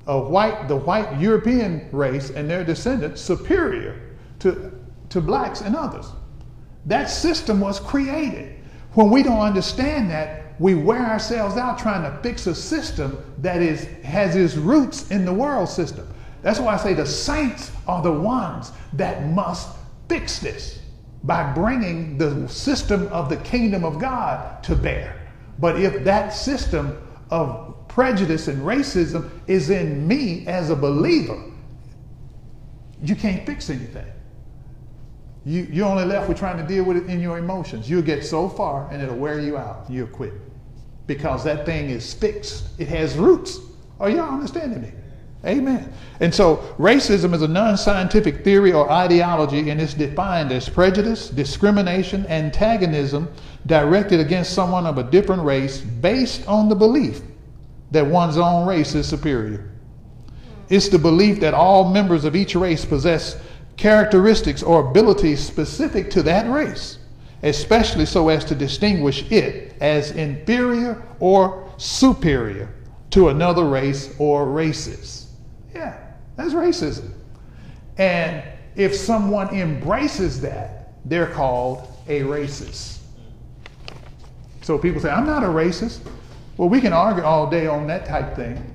[0.06, 4.72] a white, the white European race and their descendants superior to,
[5.08, 6.06] to blacks and others.
[6.86, 8.58] That system was created.
[8.94, 13.62] When we don't understand that, we wear ourselves out trying to fix a system that
[13.62, 16.11] is, has its roots in the world system.
[16.42, 19.76] That's why I say the saints are the ones that must
[20.08, 20.80] fix this
[21.24, 25.30] by bringing the system of the kingdom of God to bear.
[25.58, 26.98] But if that system
[27.30, 31.40] of prejudice and racism is in me as a believer,
[33.02, 34.06] you can't fix anything.
[35.44, 37.88] You, you're only left with trying to deal with it in your emotions.
[37.88, 39.86] You'll get so far and it'll wear you out.
[39.88, 40.32] You'll quit
[41.06, 43.58] because that thing is fixed, it has roots.
[43.98, 44.92] Are y'all understanding me?
[45.44, 45.92] Amen.
[46.20, 51.28] And so racism is a non scientific theory or ideology, and it's defined as prejudice,
[51.28, 53.28] discrimination, antagonism
[53.66, 57.22] directed against someone of a different race based on the belief
[57.90, 59.68] that one's own race is superior.
[60.68, 63.36] It's the belief that all members of each race possess
[63.76, 66.98] characteristics or abilities specific to that race,
[67.42, 72.72] especially so as to distinguish it as inferior or superior
[73.10, 75.21] to another race or races.
[75.74, 75.98] Yeah,
[76.36, 77.10] that's racism.
[77.98, 78.42] And
[78.76, 82.98] if someone embraces that, they're called a racist.
[84.62, 86.00] So people say, I'm not a racist.
[86.56, 88.74] Well, we can argue all day on that type thing.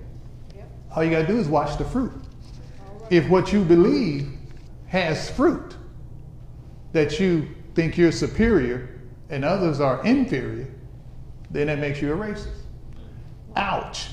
[0.95, 2.12] All you got to do is watch the fruit.
[3.10, 4.30] If what you believe
[4.88, 5.76] has fruit,
[6.93, 10.68] that you think you're superior and others are inferior,
[11.52, 12.48] then that makes you a racist.
[13.56, 14.10] Ouch.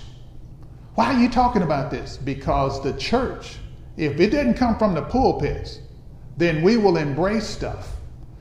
[0.94, 2.16] Why are you talking about this?
[2.16, 3.56] Because the church,
[3.96, 5.80] if it didn't come from the pulpits,
[6.36, 7.96] then we will embrace stuff.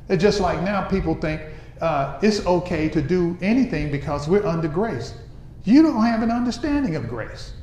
[0.09, 1.41] It's just like now people think
[1.81, 5.15] uh, it's okay to do anything because we're under grace.
[5.63, 7.53] You don't have an understanding of grace.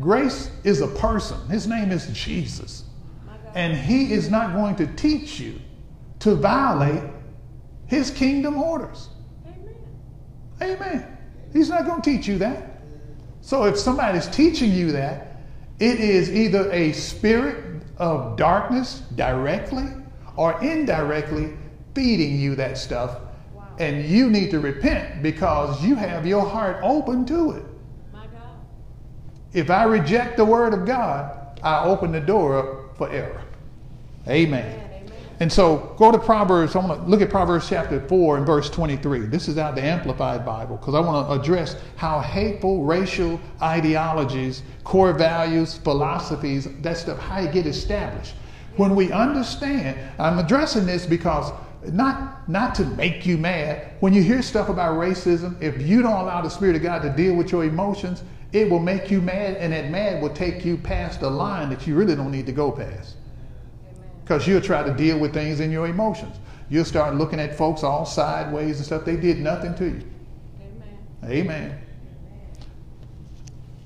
[0.00, 1.38] Grace is a person.
[1.48, 2.84] His name is Jesus.
[3.54, 5.58] And he is not going to teach you
[6.18, 7.02] to violate
[7.86, 9.08] his kingdom orders.
[9.46, 10.76] Amen.
[10.76, 11.18] Amen.
[11.54, 12.75] He's not going to teach you that.
[13.46, 15.36] So if somebody's teaching you that,
[15.78, 19.86] it is either a spirit of darkness directly
[20.34, 21.56] or indirectly
[21.94, 23.20] feeding you that stuff.
[23.54, 23.68] Wow.
[23.78, 27.62] And you need to repent because you have your heart open to it.
[29.52, 33.44] If I reject the word of God, I open the door up for error.
[34.26, 34.75] Amen.
[35.38, 36.74] And so go to Proverbs.
[36.74, 39.26] I want to look at Proverbs chapter 4 and verse 23.
[39.26, 44.62] This is out the Amplified Bible because I want to address how hateful racial ideologies,
[44.82, 48.34] core values, philosophies, that stuff, how you get established.
[48.76, 51.52] When we understand, I'm addressing this because
[51.84, 53.92] not, not to make you mad.
[54.00, 57.10] When you hear stuff about racism, if you don't allow the Spirit of God to
[57.10, 58.22] deal with your emotions,
[58.52, 61.86] it will make you mad, and that mad will take you past a line that
[61.86, 63.16] you really don't need to go past
[64.26, 66.34] because you'll try to deal with things in your emotions.
[66.68, 69.04] You'll start looking at folks all sideways and stuff.
[69.04, 70.02] They did nothing to you.
[70.60, 70.98] Amen.
[71.24, 71.80] Amen.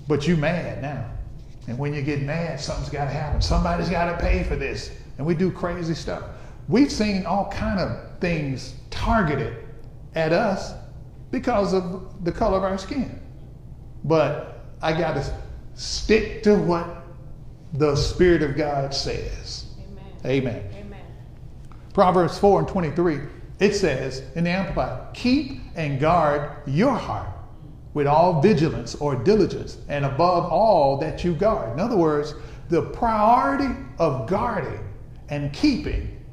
[0.08, 1.04] But you're mad now.
[1.68, 3.42] And when you get mad, something's got to happen.
[3.42, 4.90] Somebody's got to pay for this.
[5.18, 6.22] And we do crazy stuff.
[6.68, 9.54] We've seen all kind of things targeted
[10.14, 10.72] at us
[11.30, 13.20] because of the color of our skin.
[14.04, 15.38] But I got to
[15.74, 17.04] stick to what
[17.74, 19.59] the Spirit of God says.
[20.24, 20.62] Amen.
[20.74, 21.04] Amen.
[21.94, 23.20] Proverbs 4 and 23,
[23.58, 27.28] it says in the Amplified, keep and guard your heart
[27.94, 31.72] with all vigilance or diligence, and above all that you guard.
[31.72, 32.34] In other words,
[32.68, 34.78] the priority of guarding
[35.28, 36.24] and keeping,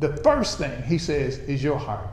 [0.00, 2.08] the first thing he says is your heart.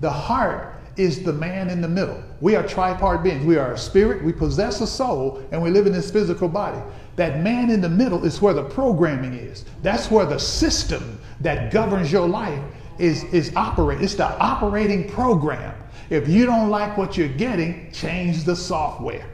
[0.00, 2.22] The heart is the man in the middle.
[2.40, 3.44] We are tripart beings.
[3.44, 6.80] We are a spirit, we possess a soul, and we live in this physical body.
[7.16, 9.64] That man in the middle is where the programming is.
[9.82, 12.62] That's where the system that governs your life
[12.98, 14.02] is, is operate.
[14.02, 15.74] It's the operating program.
[16.10, 19.26] If you don't like what you're getting, change the software.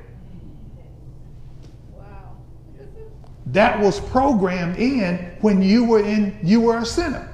[1.91, 2.37] Wow.
[3.47, 7.28] That was programmed in when you were in you were a sinner.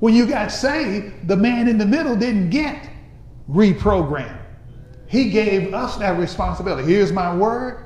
[0.00, 2.88] When you got saved, the man in the middle didn't get
[3.50, 4.38] reprogrammed.
[5.08, 6.90] He gave us that responsibility.
[6.90, 7.84] Here's my word,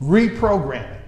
[0.00, 0.99] reprogram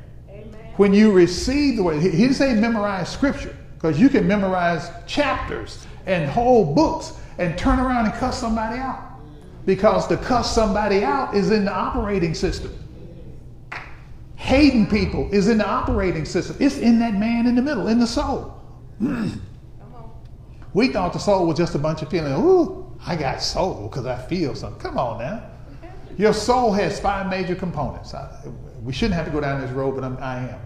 [0.77, 5.87] when you receive the word, he didn't say memorize scripture, because you can memorize chapters
[6.07, 9.01] and whole books and turn around and cuss somebody out.
[9.65, 12.75] Because to cuss somebody out is in the operating system.
[14.37, 16.57] Hating people is in the operating system.
[16.59, 18.61] It's in that man in the middle, in the soul.
[20.75, 22.33] we thought the soul was just a bunch of feeling.
[22.33, 24.81] Ooh, I got soul because I feel something.
[24.81, 25.45] Come on now.
[26.19, 28.15] Your soul has five major components.
[28.85, 30.61] We shouldn't have to go down this road, but I'm, I am.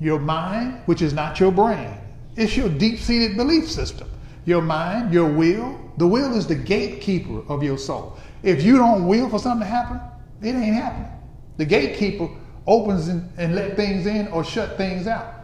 [0.00, 1.96] Your mind, which is not your brain,
[2.36, 4.08] it's your deep seated belief system.
[4.44, 5.78] Your mind, your will.
[5.98, 8.18] The will is the gatekeeper of your soul.
[8.42, 10.00] If you don't will for something to happen,
[10.40, 11.12] it ain't happening.
[11.58, 12.28] The gatekeeper
[12.66, 15.34] opens and, and let things in or shut things out.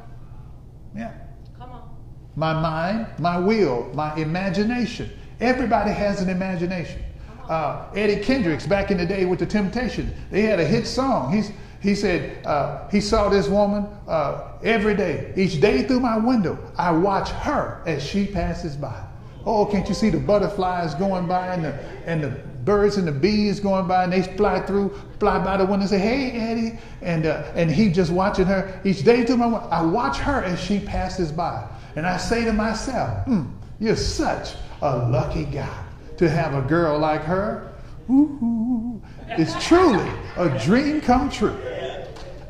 [0.96, 1.12] Yeah.
[1.56, 1.96] Come on.
[2.34, 5.10] My mind, my will, my imagination.
[5.40, 7.04] Everybody has an imagination.
[7.48, 11.32] Uh, Eddie Kendricks, back in the day with the Temptation, they had a hit song.
[11.32, 15.32] He's, he said uh, he saw this woman uh, every day.
[15.36, 19.04] Each day through my window, I watch her as she passes by.
[19.46, 21.72] Oh, can't you see the butterflies going by and the,
[22.04, 22.30] and the
[22.64, 25.88] birds and the bees going by and they fly through, fly by the window and
[25.88, 26.78] say, hey, Eddie.
[27.00, 29.68] And, uh, and he just watching her each day through my window.
[29.70, 31.66] I watch her as she passes by.
[31.96, 33.50] And I say to myself, mm,
[33.80, 35.84] you're such a lucky guy
[36.18, 37.72] to have a girl like her.
[38.10, 39.00] Ooh,
[39.30, 41.56] it's truly a dream come true.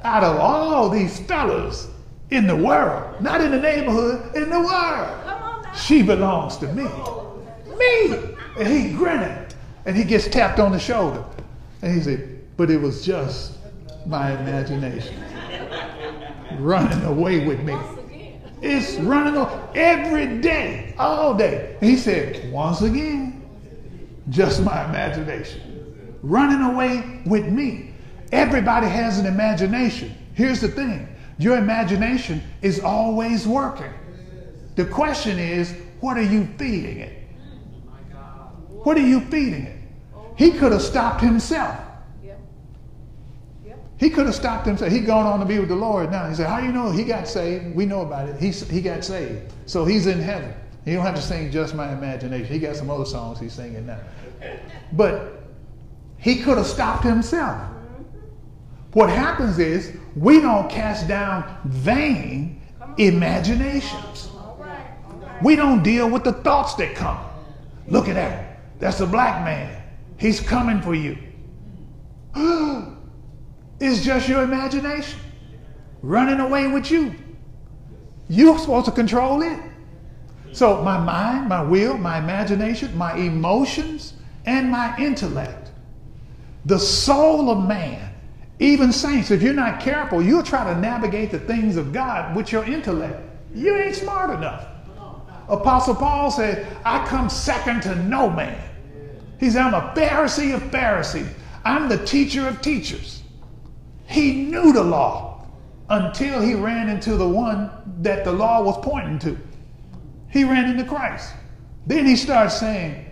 [0.04, 1.88] Out of all these fellas
[2.30, 6.84] in the world, not in the neighborhood, in the world, she belongs to me.
[7.76, 8.34] Me!
[8.58, 9.46] And he grinning.
[9.86, 11.24] And he gets tapped on the shoulder.
[11.82, 13.58] And he said, But it was just
[14.06, 15.22] my imagination
[16.58, 17.76] running away with me.
[18.60, 21.76] It's running away every day, all day.
[21.80, 23.48] He said, Once again,
[24.28, 25.77] just my imagination
[26.22, 27.92] running away with me.
[28.32, 30.14] Everybody has an imagination.
[30.34, 31.08] Here's the thing
[31.38, 33.92] your imagination is always working.
[34.74, 37.18] The question is, what are you feeding it?
[38.82, 39.76] What are you feeding it?
[40.36, 41.76] He could have stopped himself.
[43.98, 44.92] He could have stopped himself.
[44.92, 46.28] He gone on to be with the Lord now.
[46.28, 47.74] He said, How do you know he got saved?
[47.74, 48.40] We know about it.
[48.40, 49.52] He, he got saved.
[49.66, 50.54] So he's in heaven.
[50.84, 52.46] He don't have to sing just my imagination.
[52.46, 53.98] He got some other songs he's singing now.
[54.92, 55.37] But
[56.18, 57.60] he could have stopped himself.
[58.92, 62.60] What happens is we don't cast down vain
[62.96, 64.28] imaginations.
[65.42, 67.18] We don't deal with the thoughts that come.
[67.86, 68.60] Look at that.
[68.80, 69.82] That's a black man.
[70.18, 71.16] He's coming for you.
[73.80, 75.20] it's just your imagination
[76.02, 77.14] running away with you.
[78.28, 79.58] You're supposed to control it.
[80.52, 84.14] So, my mind, my will, my imagination, my emotions,
[84.46, 85.67] and my intellect.
[86.66, 88.12] The soul of man,
[88.58, 92.52] even saints, if you're not careful, you'll try to navigate the things of God with
[92.52, 93.20] your intellect.
[93.54, 94.66] You ain't smart enough.
[95.48, 98.60] Apostle Paul said, I come second to no man.
[99.40, 101.28] He said, I'm a Pharisee of Pharisees.
[101.64, 103.22] I'm the teacher of teachers.
[104.06, 105.46] He knew the law
[105.88, 109.38] until he ran into the one that the law was pointing to.
[110.28, 111.32] He ran into Christ.
[111.86, 113.06] Then he starts saying,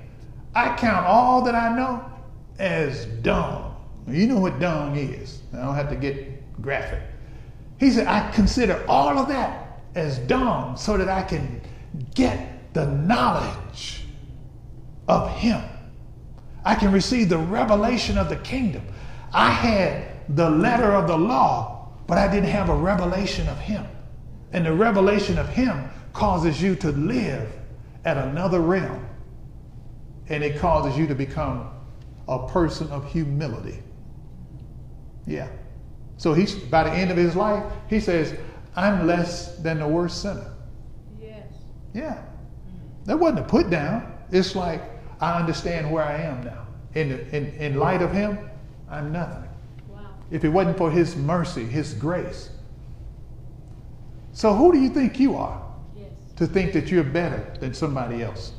[0.55, 2.05] I count all that I know
[2.59, 3.75] as dung.
[4.09, 5.43] You know what dung is.
[5.53, 7.03] I don't have to get graphic.
[7.79, 11.61] He said, I consider all of that as dung so that I can
[12.15, 14.05] get the knowledge
[15.09, 15.63] of Him.
[16.65, 18.83] I can receive the revelation of the kingdom.
[19.33, 23.87] I had the letter of the law, but I didn't have a revelation of Him.
[24.53, 27.53] And the revelation of Him causes you to live
[28.05, 29.07] at another realm.
[30.29, 31.71] And it causes you to become
[32.29, 33.83] a person of humility.
[35.27, 35.49] Yeah.
[36.17, 38.39] So he's by the end of his life, he says,
[38.75, 40.53] I'm less than the worst sinner.
[41.21, 41.47] Yes.
[41.95, 42.23] Yeah.
[43.05, 44.13] That wasn't a put down.
[44.31, 44.83] It's like
[45.21, 46.67] I understand where I am now.
[46.95, 48.39] In, in, in light of him,
[48.91, 49.49] I'm nothing.
[49.89, 50.07] Wow.
[50.31, 52.51] If it wasn't for his mercy, his grace.
[54.33, 55.63] So who do you think you are?
[55.97, 56.11] Yes.
[56.37, 58.53] to think that you're better than somebody else?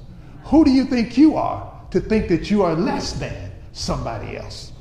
[0.45, 4.71] Who do you think you are to think that you are less than somebody else?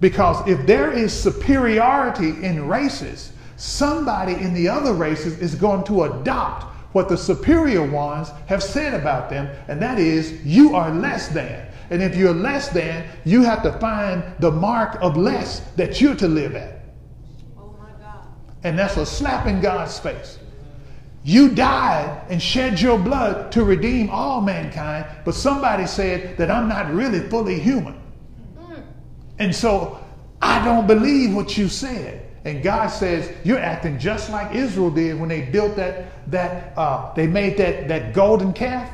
[0.00, 6.04] Because if there is superiority in races, somebody in the other races is going to
[6.04, 11.28] adopt what the superior ones have said about them, and that is, you are less
[11.28, 11.66] than.
[11.90, 16.14] And if you're less than, you have to find the mark of less that you're
[16.16, 16.84] to live at.
[17.58, 18.24] Oh my God.
[18.64, 20.38] And that's a slap in God's face.
[21.24, 26.68] You died and shed your blood to redeem all mankind, but somebody said that I'm
[26.68, 28.00] not really fully human.
[29.38, 30.04] And so
[30.40, 32.24] I don't believe what you said.
[32.44, 37.12] And God says, You're acting just like Israel did when they built that, that uh,
[37.14, 38.90] they made that, that golden calf.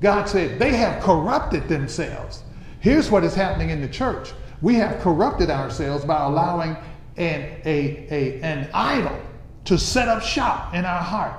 [0.00, 2.42] God said, They have corrupted themselves.
[2.80, 4.32] Here's what is happening in the church
[4.62, 6.76] we have corrupted ourselves by allowing
[7.16, 9.18] an, a, a, an idol
[9.64, 11.38] to set up shop in our heart.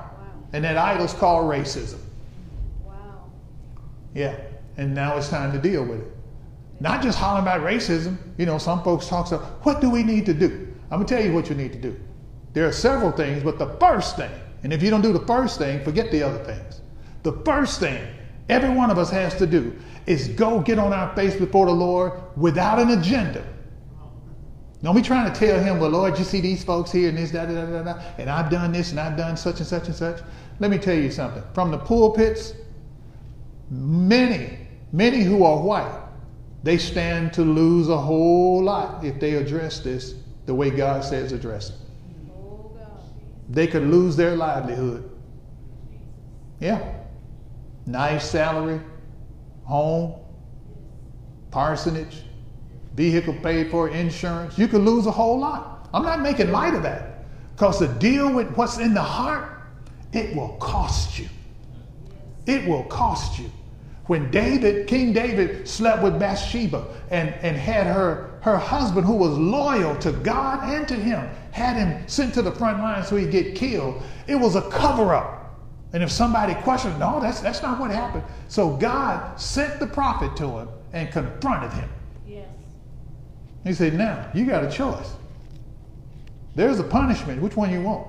[0.53, 1.99] And that idol's called racism.
[2.85, 3.31] Wow.
[4.13, 4.35] Yeah.
[4.77, 6.11] And now it's time to deal with it.
[6.79, 8.17] Not just hollering about racism.
[8.37, 10.67] You know, some folks talk about what do we need to do?
[10.89, 11.97] I'm gonna tell you what you need to do.
[12.53, 14.31] There are several things, but the first thing,
[14.63, 16.81] and if you don't do the first thing, forget the other things.
[17.23, 18.05] The first thing
[18.49, 19.73] every one of us has to do
[20.05, 23.45] is go get on our face before the Lord without an agenda.
[24.83, 27.31] Don't be trying to tell him, well, Lord, you see these folks here and this,
[27.31, 29.85] da, da, da, da, da, and I've done this and I've done such and such
[29.87, 30.21] and such.
[30.59, 31.43] Let me tell you something.
[31.53, 32.53] From the pulpits,
[33.69, 34.57] many,
[34.91, 35.99] many who are white,
[36.63, 40.15] they stand to lose a whole lot if they address this
[40.45, 41.75] the way God says address it.
[43.49, 45.09] They could lose their livelihood.
[46.59, 46.81] Yeah.
[47.85, 48.79] Nice salary,
[49.63, 50.15] home,
[51.51, 52.23] parsonage,
[52.95, 54.57] vehicle paid for, insurance.
[54.57, 55.89] You could lose a whole lot.
[55.93, 57.25] I'm not making light of that.
[57.55, 59.61] Because to deal with what's in the heart,
[60.13, 61.27] it will cost you.
[62.45, 63.51] It will cost you.
[64.07, 69.37] When David, King David, slept with Bathsheba and, and had her, her husband, who was
[69.37, 73.31] loyal to God and to him, had him sent to the front line so he'd
[73.31, 75.59] get killed, it was a cover up.
[75.93, 78.23] And if somebody questioned, no, that's, that's not what happened.
[78.47, 81.89] So God sent the prophet to him and confronted him.
[83.63, 85.13] He said, now, you got a choice.
[86.55, 87.41] There's a punishment.
[87.41, 88.07] Which one you want?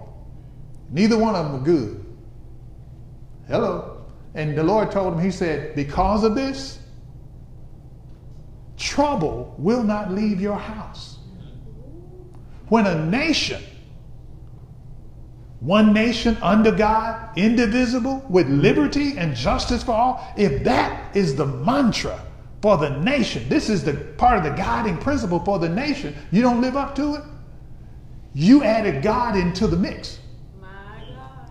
[0.90, 2.04] Neither one of them are good.
[3.48, 4.04] Hello.
[4.34, 6.78] And the Lord told him, He said, because of this,
[8.76, 11.18] trouble will not leave your house.
[12.68, 13.62] When a nation
[15.62, 21.46] one nation under God, indivisible, with liberty and justice for all, if that is the
[21.46, 22.20] mantra
[22.62, 26.40] for the nation, this is the part of the guiding principle for the nation, you
[26.40, 27.22] don't live up to it,
[28.34, 30.20] you added God into the mix.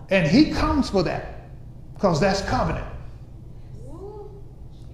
[0.08, 1.50] And He comes for that
[1.94, 2.86] because that's covenant.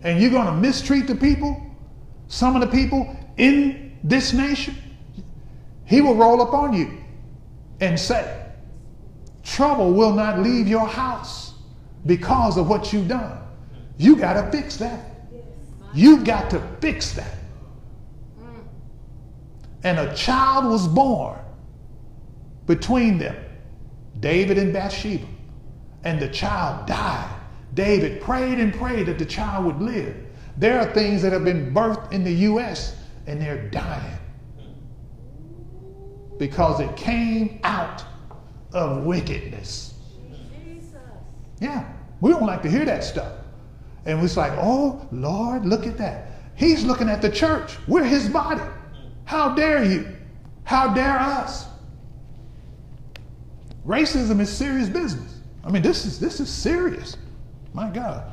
[0.02, 1.60] And you're going to mistreat the people,
[2.26, 4.74] some of the people in this nation,
[5.84, 6.98] He will roll up on you
[7.80, 8.44] and say,
[9.44, 11.54] Trouble will not leave your house
[12.06, 13.38] because of what you've done.
[13.96, 15.07] You got to fix that.
[15.94, 17.34] You've got to fix that.
[19.84, 21.38] And a child was born
[22.66, 23.36] between them,
[24.20, 25.26] David and Bathsheba,
[26.04, 27.34] and the child died.
[27.74, 30.16] David prayed and prayed that the child would live.
[30.56, 32.96] There are things that have been birthed in the U.S.
[33.26, 34.18] and they're dying
[36.38, 38.02] because it came out
[38.72, 39.94] of wickedness.
[41.60, 43.32] Yeah, we don't like to hear that stuff.
[44.08, 46.28] And it's like, oh, Lord, look at that.
[46.54, 47.76] He's looking at the church.
[47.86, 48.62] We're his body.
[49.26, 50.16] How dare you?
[50.64, 51.66] How dare us?
[53.86, 55.40] Racism is serious business.
[55.62, 57.18] I mean, this is this is serious.
[57.74, 58.32] My God.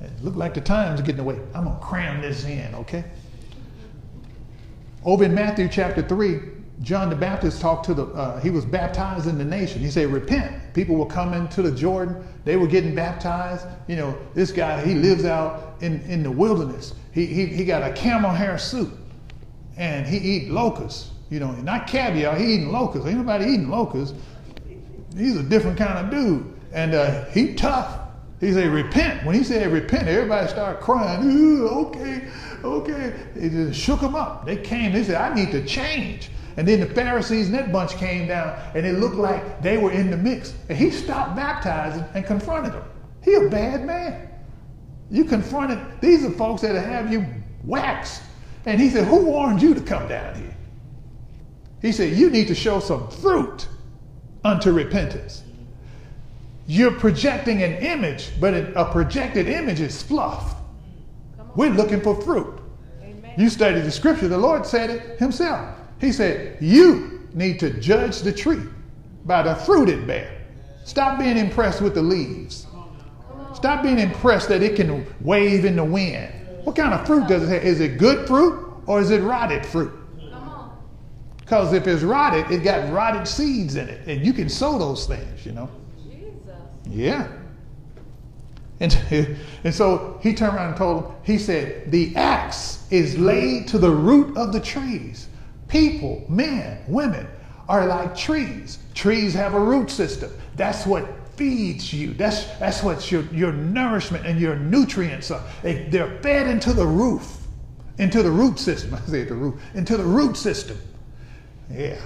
[0.00, 1.40] It looked like the time's getting away.
[1.52, 3.04] I'm gonna cram this in, okay?
[5.04, 6.40] Over in Matthew chapter 3,
[6.82, 9.80] John the Baptist talked to the, uh, he was baptized in the nation.
[9.80, 10.74] He said, repent.
[10.74, 12.24] People were coming to the Jordan.
[12.44, 13.66] They were getting baptized.
[13.88, 16.94] You know, this guy, he lives out in, in the wilderness.
[17.12, 18.90] He, he, he got a camel hair suit
[19.76, 21.10] and he eat locusts.
[21.30, 23.06] You know, not caviar, he eating locusts.
[23.08, 24.16] Ain't nobody eating locusts.
[25.16, 26.54] He's a different kind of dude.
[26.72, 28.00] And uh, he tough.
[28.40, 29.26] He said, repent.
[29.26, 31.60] When he said repent, everybody started crying.
[31.60, 32.28] Okay,
[32.62, 33.14] okay.
[33.34, 34.46] He just shook them up.
[34.46, 36.30] They came, they said, I need to change.
[36.58, 39.92] And then the Pharisees and that bunch came down, and it looked like they were
[39.92, 40.54] in the mix.
[40.68, 42.82] And he stopped baptizing and confronted them.
[43.22, 44.28] He a bad man.
[45.08, 47.24] You confronted, these are folks that have you
[47.62, 48.24] waxed.
[48.66, 50.56] And he said, Who warned you to come down here?
[51.80, 53.68] He said, You need to show some fruit
[54.42, 55.44] unto repentance.
[56.66, 60.56] You're projecting an image, but a projected image is fluff.
[61.54, 62.58] We're looking for fruit.
[63.00, 63.34] Amen.
[63.38, 65.77] You study the scripture, the Lord said it himself.
[66.00, 68.62] He said, You need to judge the tree
[69.24, 70.34] by the fruit it bears.
[70.84, 72.66] Stop being impressed with the leaves.
[73.54, 76.32] Stop being impressed that it can wave in the wind.
[76.64, 77.64] What kind of fruit does it have?
[77.64, 79.92] Is it good fruit or is it rotted fruit?
[81.48, 85.06] Because if it's rotted, it got rotted seeds in it, and you can sow those
[85.06, 85.70] things, you know.
[86.04, 86.30] Jesus.
[86.86, 87.26] Yeah.
[88.80, 88.94] And,
[89.64, 93.78] and so he turned around and told him, he said, The axe is laid to
[93.78, 95.27] the root of the trees.
[95.68, 97.26] People, men, women
[97.68, 98.78] are like trees.
[98.94, 100.32] Trees have a root system.
[100.56, 101.06] That's what
[101.36, 102.14] feeds you.
[102.14, 105.42] That's, that's what your, your nourishment and your nutrients are.
[105.62, 107.46] They, they're fed into the roof,
[107.98, 108.94] into the root system.
[108.94, 110.78] I say the roof, into the root system.
[111.70, 112.00] Yeah.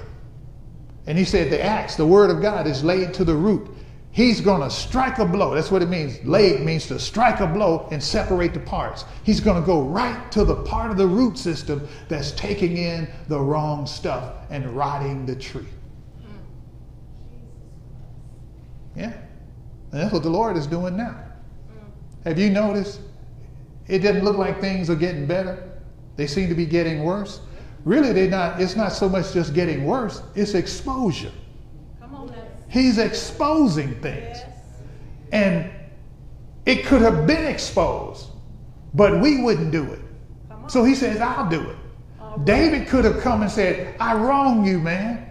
[1.06, 3.68] And he said the axe, the word of God, is laid to the root.
[4.12, 5.54] He's going to strike a blow.
[5.54, 6.22] That's what it means.
[6.24, 9.06] Lay means to strike a blow and separate the parts.
[9.24, 13.08] He's going to go right to the part of the root system that's taking in
[13.28, 15.66] the wrong stuff and rotting the tree.
[18.94, 19.14] Yeah.
[19.92, 21.16] And that's what the Lord is doing now.
[22.24, 23.00] Have you noticed?
[23.88, 25.70] It doesn't look like things are getting better.
[26.16, 27.40] They seem to be getting worse.
[27.86, 31.32] Really, they're not, it's not so much just getting worse, it's exposure.
[32.72, 34.38] He's exposing things.
[35.30, 35.70] And
[36.64, 38.30] it could have been exposed,
[38.94, 40.00] but we wouldn't do it.
[40.68, 41.76] So he says, I'll do it.
[42.44, 45.28] David could have come and said, I wrong you, man.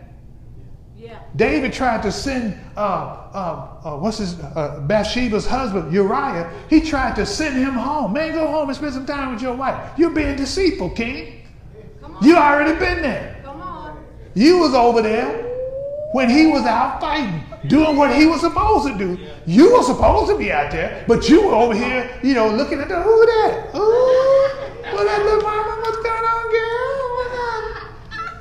[0.95, 1.19] Yeah.
[1.35, 2.79] David tried to send uh,
[3.33, 6.51] uh, uh, what's his uh, Bathsheba's husband Uriah.
[6.69, 8.13] He tried to send him home.
[8.13, 9.97] Man, go home and spend some time with your wife.
[9.97, 11.47] You're being deceitful, King.
[12.21, 13.43] You already been there.
[14.35, 15.40] You was over there
[16.11, 19.17] when he was out fighting, doing what he was supposed to do.
[19.45, 22.79] You were supposed to be out there, but you were over here, you know, looking
[22.79, 23.71] at the who that?
[23.75, 25.81] Ooh, what that little mama?
[25.81, 26.71] What's going on, girl?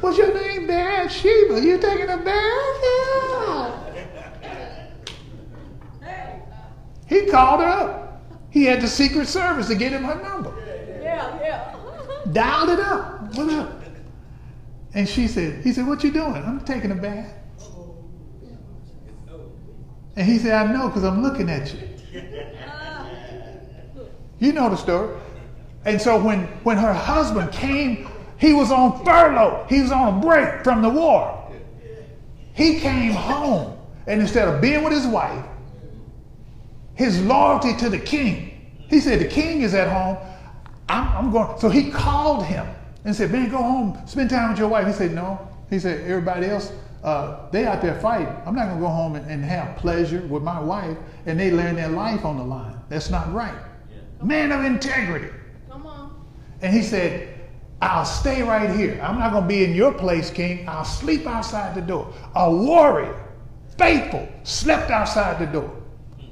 [0.00, 1.60] What's, your name, Bathsheba?
[1.60, 2.80] You taking a bath?
[7.06, 8.22] He called her up.
[8.50, 10.54] He had the Secret Service to get him her number.
[11.02, 11.76] Yeah, yeah.
[12.32, 13.34] Dialed it up.
[13.34, 13.82] What up?
[14.94, 16.34] And she said, he said, what you doing?
[16.34, 17.34] I'm taking a bath.
[20.16, 21.80] And he said, I know because I'm looking at you.
[24.40, 25.14] You know the story.
[25.84, 28.08] And so when, when her husband came,
[28.38, 29.66] he was on furlough.
[29.68, 31.36] He was on a break from the war.
[32.54, 33.76] He came home.
[34.06, 35.44] And instead of being with his wife,
[36.94, 40.16] his loyalty to the king, he said, The king is at home.
[40.88, 41.58] I'm, I'm going.
[41.60, 42.66] So he called him
[43.04, 44.86] and said, Man, go home, spend time with your wife.
[44.86, 45.48] He said, No.
[45.68, 46.72] He said, Everybody else,
[47.02, 48.34] uh, they out there fighting.
[48.44, 51.50] I'm not going to go home and, and, have pleasure with my wife and they
[51.50, 52.76] laying their life on the line.
[52.88, 53.54] That's not right.
[53.90, 54.24] Yeah.
[54.24, 55.30] Man of integrity.
[55.70, 56.26] Come on.
[56.60, 57.40] And he said,
[57.80, 59.00] I'll stay right here.
[59.02, 60.68] I'm not going to be in your place, King.
[60.68, 62.12] I'll sleep outside the door.
[62.34, 63.24] A warrior,
[63.78, 65.74] faithful, slept outside the door.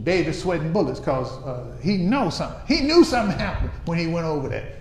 [0.03, 2.61] David sweating bullets because uh, he knows something.
[2.69, 4.75] He knew something happened when he went over there.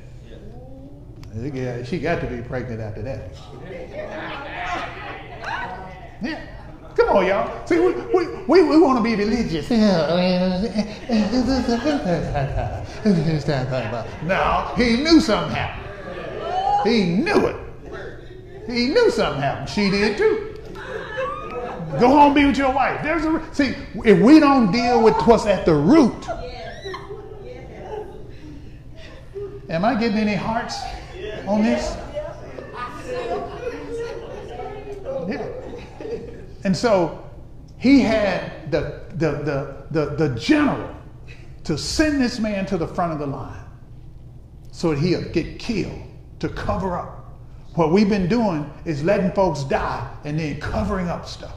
[1.34, 1.84] Yeah.
[1.84, 4.98] She got to be pregnant after that.
[6.22, 6.42] Yeah.
[6.96, 7.66] Come on, y'all.
[7.68, 9.68] See, we, we, we, we want to be religious.
[9.72, 9.76] Oh,
[14.24, 16.90] no, he knew something happened.
[16.90, 17.56] He knew it.
[18.66, 19.70] He knew something happened.
[19.70, 20.56] She did too.
[22.00, 23.02] Go home, be with your wife.
[23.04, 23.76] There's a see.
[24.04, 26.28] If we don't deal with what's at the root,
[29.70, 30.80] am I getting any hearts
[31.48, 31.96] on this?
[35.28, 35.57] Yeah.
[36.68, 37.24] And so
[37.78, 40.94] he had the, the, the, the, the general
[41.64, 43.64] to send this man to the front of the line
[44.74, 46.02] so that he'll get killed
[46.40, 47.40] to cover up.
[47.76, 51.56] What we've been doing is letting folks die and then covering up stuff.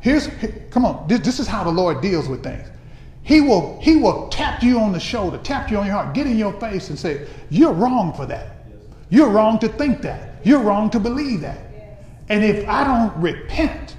[0.00, 0.28] Here's,
[0.68, 2.68] come on, this, this is how the Lord deals with things.
[3.22, 6.26] He will, he will tap you on the shoulder, tap you on your heart, get
[6.26, 8.66] in your face and say, You're wrong for that.
[9.08, 10.44] You're wrong to think that.
[10.44, 11.73] You're wrong to believe that.
[12.28, 13.96] And if I don't repent,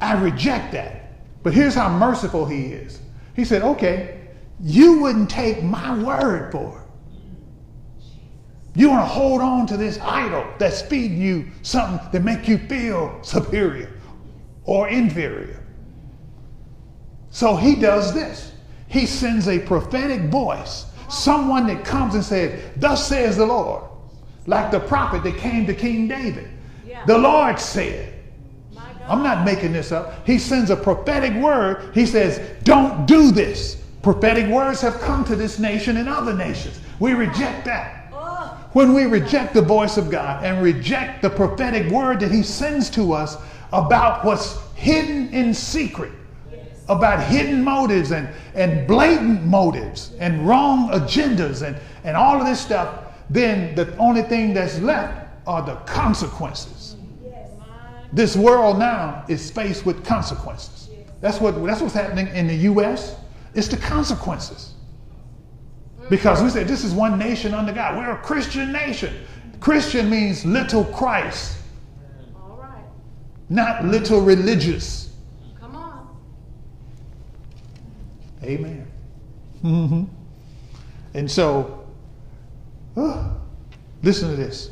[0.00, 1.42] I reject that.
[1.42, 3.00] But here's how merciful he is.
[3.34, 4.28] He said, okay,
[4.60, 6.90] you wouldn't take my word for it.
[8.74, 12.58] You want to hold on to this idol that's feeding you something that make you
[12.58, 13.92] feel superior
[14.64, 15.64] or inferior.
[17.30, 18.52] So he does this.
[18.88, 23.84] He sends a prophetic voice, someone that comes and says, Thus says the Lord,
[24.46, 26.48] like the prophet that came to King David.
[27.06, 28.14] The Lord said,
[29.10, 30.24] I'm not making this up.
[30.24, 31.90] He sends a prophetic word.
[31.94, 33.82] He says, Don't do this.
[34.02, 36.80] Prophetic words have come to this nation and other nations.
[37.00, 38.08] We reject that.
[38.12, 38.56] Oh.
[38.72, 42.88] When we reject the voice of God and reject the prophetic word that He sends
[42.90, 43.36] to us
[43.72, 46.12] about what's hidden in secret,
[46.88, 52.60] about hidden motives and, and blatant motives and wrong agendas and, and all of this
[52.60, 56.79] stuff, then the only thing that's left are the consequences.
[58.12, 60.88] This world now is faced with consequences.
[61.20, 63.16] That's what that's what's happening in the US.
[63.54, 64.74] It's the consequences.
[66.08, 67.96] Because we said this is one nation under God.
[67.96, 69.14] We're a Christian nation.
[69.60, 71.58] Christian means little Christ.
[72.34, 72.84] All right.
[73.48, 75.12] Not little religious.
[75.60, 76.08] Come on.
[78.42, 78.90] Amen.
[79.62, 80.04] Mm-hmm.
[81.14, 81.86] And so,
[82.96, 83.30] uh,
[84.02, 84.70] listen to this.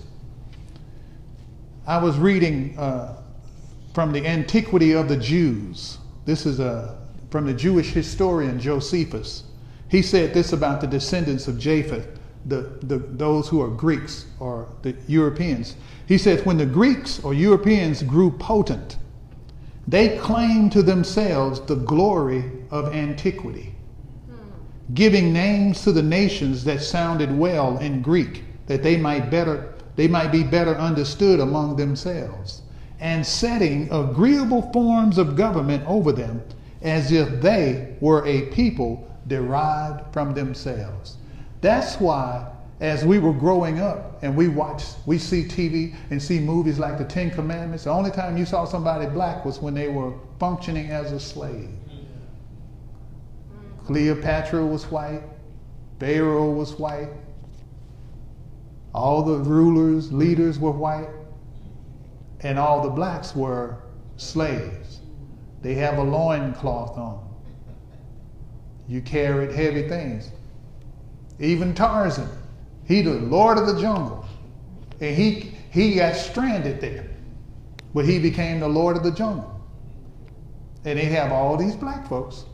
[1.87, 3.23] I was reading uh,
[3.99, 5.99] from the antiquity of the Jews.
[6.25, 6.97] This is a,
[7.31, 9.43] from the Jewish historian Josephus.
[9.89, 12.07] He said this about the descendants of Japheth,
[12.47, 15.75] the, the, those who are Greeks or the Europeans.
[16.07, 18.99] He says, when the Greeks or Europeans grew potent,
[19.89, 23.75] they claimed to themselves the glory of antiquity,
[24.95, 30.07] giving names to the nations that sounded well in Greek, that they might better they
[30.07, 32.63] might be better understood among themselves,
[33.01, 36.43] and setting agreeable forms of government over them,
[36.83, 41.17] as if they were a people derived from themselves.
[41.61, 42.47] That's why
[42.81, 46.97] as we were growing up and we watch, we see TV and see movies like
[46.99, 50.91] the Ten Commandments, the only time you saw somebody black was when they were functioning
[50.91, 51.71] as a slave.
[53.85, 55.23] Cleopatra was white,
[55.99, 57.09] Pharaoh was white,
[58.95, 61.09] all the rulers, leaders were white,
[62.41, 63.79] and all the blacks were
[64.17, 65.01] slaves.
[65.63, 67.27] They have a loincloth on.
[68.87, 70.31] You carried heavy things.
[71.39, 72.29] Even Tarzan,
[72.85, 74.25] he the Lord of the jungle.
[75.01, 77.09] And he, he got stranded there.
[77.95, 79.61] But he became the Lord of the jungle.
[80.85, 82.45] And they have all these black folks.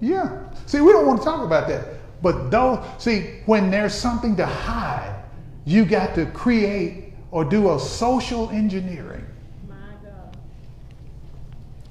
[0.00, 0.50] Yeah.
[0.66, 1.84] See, we don't want to talk about that.
[2.22, 5.24] But though, see, when there's something to hide,
[5.64, 7.01] you got to create
[7.32, 9.26] or do a social engineering.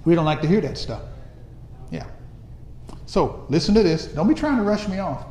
[0.06, 1.02] We don't like to hear that stuff.
[1.92, 2.06] Yeah.
[3.06, 4.06] So listen to this.
[4.06, 5.26] Don't be trying to rush me off.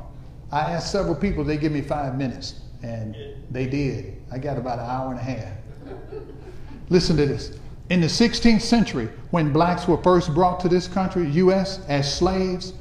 [0.52, 3.16] I asked several people, they give me five minutes, and
[3.50, 4.20] they did.
[4.30, 5.52] I got about an hour and a half.
[6.88, 7.56] Listen to this.
[7.88, 12.74] In the 16th century, when blacks were first brought to this country, U.S., as slaves,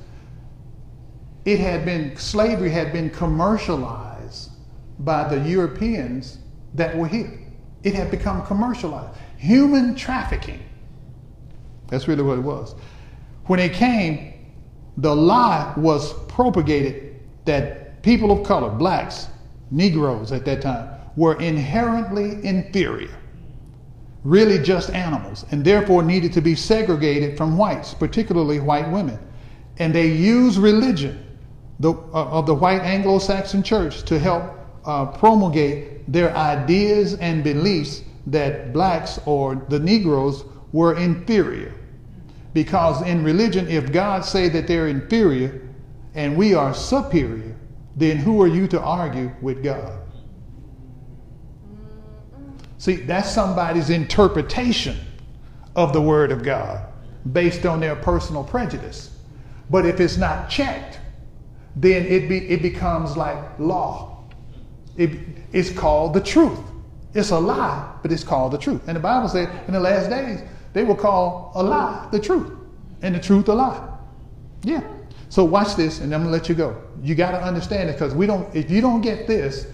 [1.46, 4.50] it had been, slavery had been commercialized
[5.00, 6.40] by the Europeans
[6.74, 7.40] that were here.
[7.84, 9.18] It had become commercialized.
[9.38, 10.62] Human trafficking.
[11.88, 12.76] That's really what it was.
[13.46, 14.34] When it came,
[14.98, 19.28] the lie was propagated that people of color, blacks,
[19.72, 23.16] Negroes at that time, were inherently inferior,
[24.24, 29.20] really just animals, and therefore needed to be segregated from whites, particularly white women.
[29.78, 31.26] And they used religion
[31.80, 34.44] the, uh, of the white Anglo Saxon church to help
[34.86, 41.74] uh, promulgate their ideas and beliefs that blacks or the Negroes were inferior.
[42.54, 45.70] Because in religion, if God say that they're inferior
[46.16, 47.56] and we are superior,
[47.96, 50.00] then who are you to argue with God?
[52.80, 54.98] See, that's somebody's interpretation
[55.76, 56.86] of the Word of God
[57.34, 59.16] based on their personal prejudice.
[59.70, 61.00] But if it's not checked,
[61.76, 64.24] then it, be, it becomes like law.
[64.98, 65.12] It,
[65.52, 66.60] it's called the truth.
[67.14, 68.88] It's a lie, but it's called the truth.
[68.88, 70.42] And the Bible said in the last days,
[70.74, 72.52] they will call a lie the truth,
[73.02, 73.90] and the truth a lie.
[74.64, 74.84] Yeah.
[75.30, 76.82] So watch this, and I'm gonna let you go.
[77.02, 78.54] You got to understand it because we don't.
[78.56, 79.68] If you don't get this,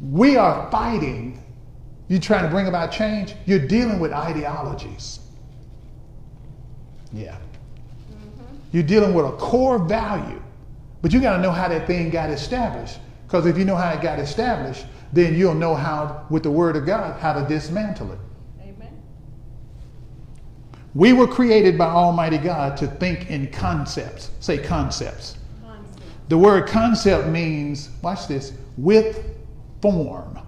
[0.00, 1.42] we are fighting.
[2.08, 3.34] You're trying to bring about change.
[3.46, 5.20] You're dealing with ideologies.
[7.12, 7.36] Yeah.
[8.10, 8.56] Mm-hmm.
[8.72, 10.42] You're dealing with a core value,
[11.00, 12.98] but you got to know how that thing got established.
[13.26, 16.76] Because if you know how it got established, then you'll know how, with the Word
[16.76, 18.18] of God, how to dismantle it.
[18.60, 19.02] Amen.
[20.94, 24.30] We were created by Almighty God to think in concepts.
[24.40, 25.38] Say concepts.
[25.62, 26.02] Concept.
[26.28, 29.24] The word concept means, watch this, with
[29.82, 30.38] form.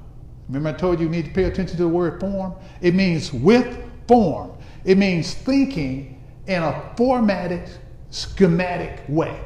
[0.49, 2.55] Remember, I told you you need to pay attention to the word form?
[2.81, 4.53] It means with form.
[4.85, 7.69] It means thinking in a formatted
[8.11, 9.41] schematic way.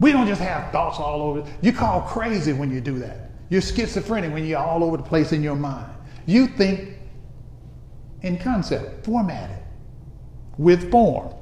[0.00, 1.48] We don't just have thoughts all over.
[1.62, 3.30] You call crazy when you do that.
[3.48, 5.92] You're schizophrenic when you're all over the place in your mind.
[6.26, 6.94] You think
[8.22, 9.58] in concept, formatted,
[10.58, 11.34] with form.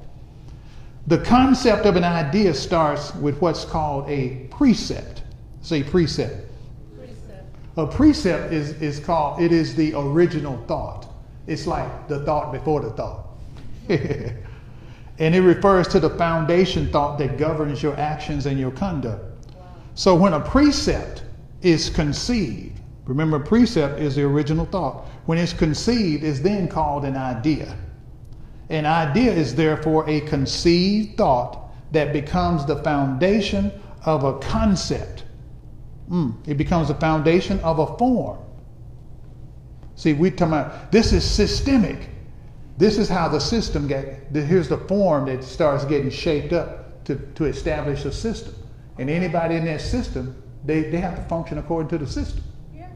[1.07, 5.23] The concept of an idea starts with what's called a precept.
[5.61, 6.49] Say precept.
[6.97, 7.57] precept.
[7.77, 11.09] A precept is, is called, it is the original thought.
[11.47, 13.27] It's like the thought before the thought.
[15.19, 19.25] And it refers to the foundation thought that governs your actions and your conduct.
[19.95, 21.23] So when a precept
[21.61, 25.07] is conceived, remember, precept is the original thought.
[25.27, 27.77] When it's conceived, it's then called an idea.
[28.71, 33.71] An idea is therefore a conceived thought that becomes the foundation
[34.05, 35.25] of a concept.
[36.11, 38.39] Mm, it becomes the foundation of a form.
[39.95, 42.09] See, we talking about this is systemic.
[42.83, 47.15] This is how the system get, here's the form that starts getting shaped up to,
[47.37, 48.57] to establish a system.
[48.99, 52.43] And anybody in that system, they, they have to function according to the system.
[52.75, 52.89] Yeah.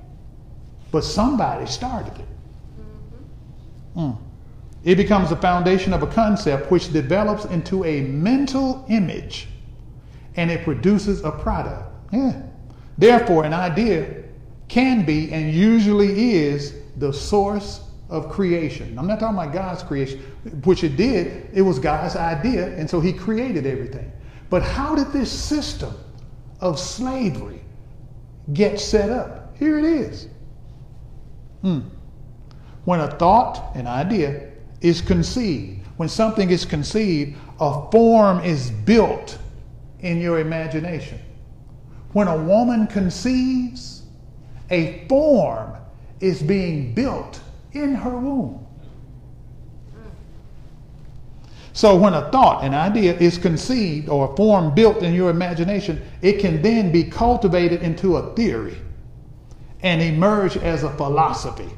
[0.90, 2.26] But somebody started it.
[3.96, 4.18] Mm.
[4.82, 9.46] It becomes the foundation of a concept which develops into a mental image
[10.34, 11.88] and it produces a product.
[12.10, 12.42] Yeah.
[12.98, 14.24] Therefore, an idea
[14.66, 18.98] can be and usually is the source of creation.
[18.98, 20.20] I'm not talking about God's creation,
[20.64, 21.48] which it did.
[21.52, 24.12] It was God's idea, and so He created everything.
[24.48, 25.94] But how did this system
[26.60, 27.60] of slavery
[28.52, 29.56] get set up?
[29.56, 30.28] Here it is.
[31.62, 31.80] Hmm.
[32.84, 34.50] When a thought, an idea,
[34.80, 39.38] is conceived, when something is conceived, a form is built
[40.00, 41.18] in your imagination.
[42.12, 44.02] When a woman conceives,
[44.70, 45.74] a form
[46.20, 47.40] is being built
[47.82, 48.66] in her womb.
[51.73, 56.03] So when a thought, an idea is conceived or a form built in your imagination,
[56.23, 58.78] it can then be cultivated into a theory
[59.82, 61.69] and emerge as a philosophy.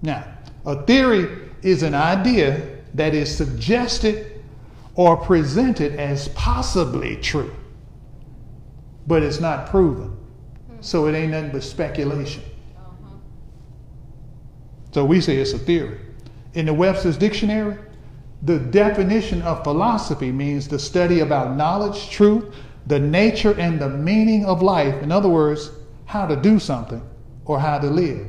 [0.00, 0.26] Now,
[0.64, 4.42] a theory is an idea that is suggested
[4.94, 7.54] or presented as possibly true,
[9.06, 10.16] but it's not proven.
[10.80, 12.42] So it ain't nothing but speculation.
[14.94, 15.98] So we say it's a theory.
[16.52, 17.76] In the Webster's Dictionary,
[18.42, 22.54] the definition of philosophy means the study about knowledge, truth,
[22.86, 25.02] the nature and the meaning of life.
[25.02, 25.72] In other words,
[26.04, 27.02] how to do something
[27.44, 28.24] or how to live.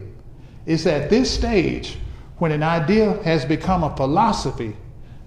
[0.65, 1.99] It's at this stage
[2.39, 4.75] when an idea has become a philosophy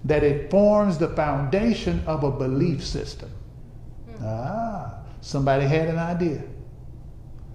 [0.03, 3.31] that it forms the foundation of a belief system.
[4.21, 6.43] Ah, somebody had an idea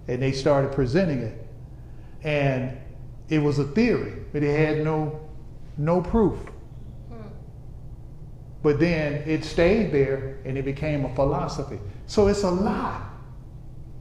[0.09, 1.47] and they started presenting it.
[2.23, 2.79] And
[3.35, 5.21] it was a theory, but it had no
[5.77, 6.39] no proof.
[8.63, 11.79] But then it stayed there and it became a philosophy.
[12.07, 13.07] So it's a lie.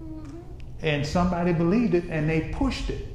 [0.02, 0.38] Mm-hmm.
[0.82, 3.08] And somebody believed it and they pushed it.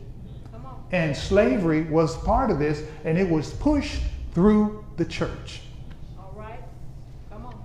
[0.91, 4.01] And slavery was part of this, and it was pushed
[4.33, 5.61] through the church.
[6.19, 6.61] All right.
[7.31, 7.63] Come on.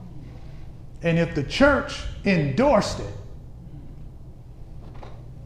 [1.03, 3.13] And if the church endorsed it,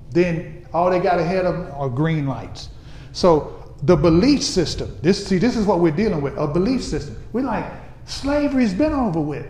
[0.09, 2.69] then all they got ahead of them are green lights.
[3.17, 7.17] So the belief system, this see, this is what we're dealing with, a belief system.
[7.33, 7.65] We're like,
[8.05, 9.47] slavery's been over with.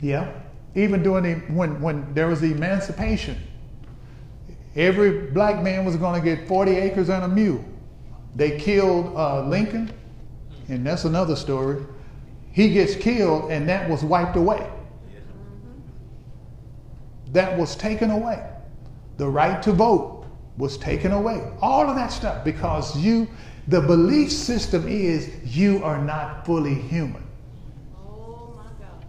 [0.00, 0.28] Yeah.
[0.74, 3.40] Even during the when when there was the emancipation,
[4.74, 7.64] every black man was going to get 40 acres and a mule.
[8.34, 9.92] They killed uh, Lincoln,
[10.66, 11.86] and that's another story.
[12.50, 14.68] He gets killed, and that was wiped away.
[17.30, 18.44] That was taken away.
[19.18, 20.21] The right to vote
[20.56, 21.42] was taken away.
[21.60, 23.28] All of that stuff because you,
[23.68, 27.24] the belief system is you are not fully human.
[27.96, 29.06] Oh my God.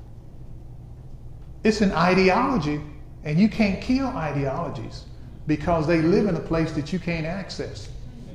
[1.63, 2.81] It's an ideology,
[3.23, 5.05] and you can't kill ideologies
[5.47, 7.89] because they live in a place that you can't access.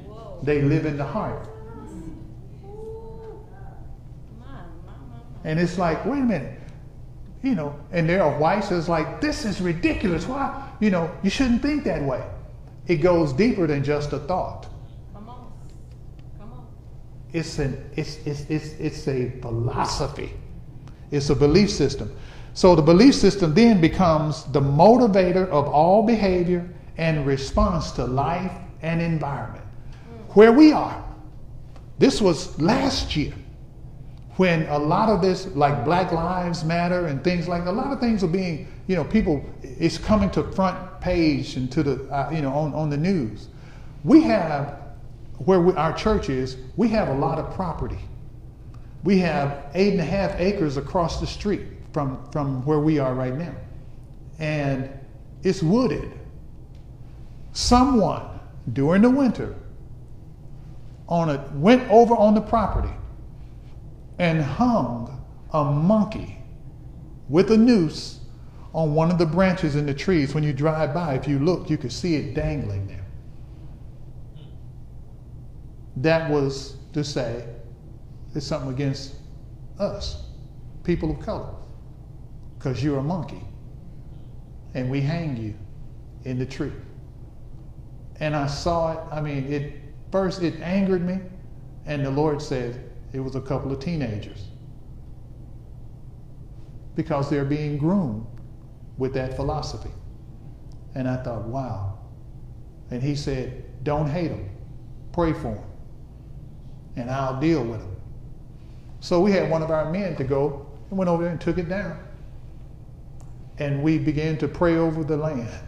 [0.07, 0.39] Whoa.
[0.43, 1.49] They live in the heart.
[5.45, 6.61] And it's like, wait a minute.
[7.43, 10.27] You know, and there are whites that's like, this is ridiculous.
[10.27, 10.69] Why?
[10.81, 12.23] You know, you shouldn't think that way.
[12.89, 14.67] It goes deeper than just a thought.
[15.13, 15.53] Come on.
[16.39, 16.67] Come on.
[17.33, 20.33] It's an it's it's it's, it's a philosophy.
[21.11, 22.17] It's a belief system.
[22.55, 28.53] So the belief system then becomes the motivator of all behavior and response to life
[28.83, 29.65] and environment.
[29.65, 30.35] Mm.
[30.35, 31.05] Where we are.
[31.99, 33.35] This was last year
[34.37, 38.01] when a lot of this, like Black Lives Matter and things like a lot of
[38.01, 42.31] things are being, you know, people, it's coming to front page and to the, uh,
[42.31, 43.49] you know, on, on the news.
[44.05, 44.81] We have,
[45.39, 47.99] where we, our church is, we have a lot of property.
[49.05, 51.63] We have eight and a half acres across the street
[51.93, 53.55] from, from where we are right now.
[54.39, 54.91] And
[55.43, 56.13] it's wooded.
[57.53, 58.41] Someone
[58.73, 59.55] during the winter
[61.09, 62.93] on a, went over on the property
[64.19, 66.39] and hung a monkey
[67.29, 68.18] with a noose
[68.79, 70.37] on one of the branches in the trees.
[70.37, 73.05] When you drive by, if you look, you could see it dangling there.
[75.97, 77.45] That was to say,
[78.37, 79.17] it's something against
[79.81, 80.27] us,
[80.85, 81.53] people of color,
[82.57, 83.43] because you're a monkey
[84.75, 85.55] and we hang you
[86.23, 86.71] in the tree.
[88.21, 89.73] And I saw it, I mean, it
[90.13, 91.19] first it angered me,
[91.85, 94.45] and the Lord said, it was a couple of teenagers
[96.95, 98.25] because they're being groomed
[98.99, 99.91] with that philosophy.
[100.95, 101.99] And I thought, wow.
[102.91, 104.51] And he said, don't hate them,
[105.13, 105.65] pray for them,
[106.97, 107.97] and I'll deal with them.
[109.01, 111.59] So we had one of our men to go and went over there and took
[111.59, 111.99] it down.
[113.59, 115.65] And we began to pray over the land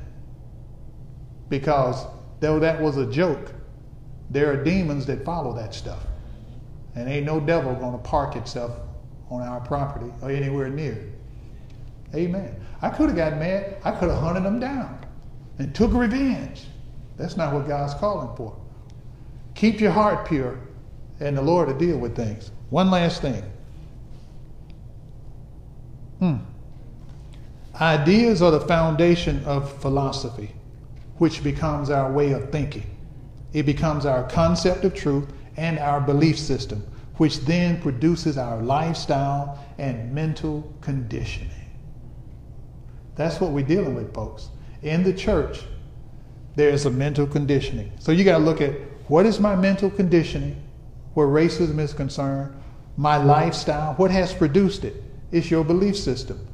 [1.48, 2.06] because
[2.40, 3.52] though that was a joke,
[4.30, 6.06] There are demons that follow that stuff.
[6.94, 8.72] And ain't no devil going to park itself
[9.28, 11.09] on our property or anywhere near.
[12.14, 12.56] Amen.
[12.82, 13.76] I could have got mad.
[13.84, 14.98] I could have hunted them down
[15.58, 16.66] and took revenge.
[17.16, 18.56] That's not what God's calling for.
[19.54, 20.58] Keep your heart pure,
[21.20, 22.50] and the Lord will deal with things.
[22.70, 23.42] One last thing.
[26.18, 26.36] Hmm.
[27.80, 30.54] Ideas are the foundation of philosophy,
[31.18, 32.86] which becomes our way of thinking.
[33.52, 39.62] It becomes our concept of truth and our belief system, which then produces our lifestyle
[39.78, 41.59] and mental conditioning.
[43.20, 44.48] That's what we're dealing with, folks.
[44.80, 45.60] In the church,
[46.56, 47.92] there's a mental conditioning.
[47.98, 48.72] So you got to look at
[49.10, 50.56] what is my mental conditioning
[51.12, 52.58] where racism is concerned,
[52.96, 55.04] my lifestyle, what has produced it?
[55.32, 56.48] It's your belief system.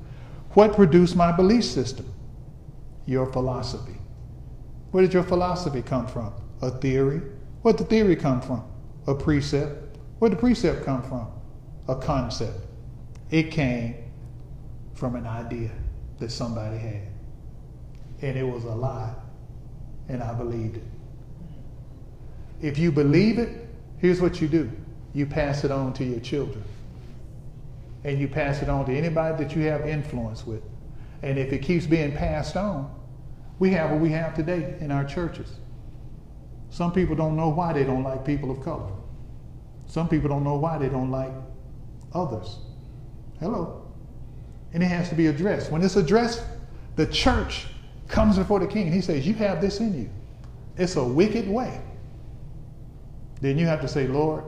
[0.55, 2.13] What produced my belief system?
[3.07, 4.01] Your philosophy.
[4.91, 6.35] Where did your philosophy come from?
[6.63, 7.23] A theory.
[7.63, 8.65] Where did the theory come from?
[9.07, 9.99] A precept.
[10.19, 11.29] Where did the precept come from?
[11.87, 12.59] A concept.
[13.31, 13.95] It came
[14.95, 15.71] from an idea
[16.19, 17.09] that somebody had.
[18.23, 19.15] And it was a lie.
[20.09, 20.85] And I believed it.
[22.63, 23.69] If you believe it,
[23.99, 24.71] here's what you do
[25.13, 26.63] you pass it on to your children.
[28.05, 30.63] And you pass it on to anybody that you have influence with.
[31.23, 32.95] And if it keeps being passed on,
[33.59, 35.51] we have what we have today in our churches.
[36.69, 38.91] Some people don't know why they don't like people of color.
[39.87, 41.33] Some people don't know why they don't like
[42.13, 42.59] others.
[43.41, 43.86] Hello.
[44.73, 45.71] And it has to be addressed.
[45.71, 46.43] When it's addressed,
[46.97, 47.67] the church
[48.09, 48.87] comes before the king.
[48.87, 50.11] and He says, You have this in you.
[50.77, 51.81] It's a wicked way.
[53.41, 54.45] Then you have to say, Lord,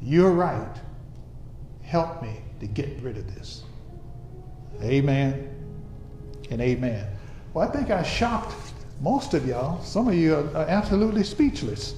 [0.00, 0.76] you're right.
[1.82, 3.62] Help me to get rid of this.
[4.82, 5.48] Amen
[6.50, 7.06] and amen.
[7.54, 8.54] Well, I think I shocked
[9.00, 9.82] most of y'all.
[9.82, 11.94] Some of you are, are absolutely speechless.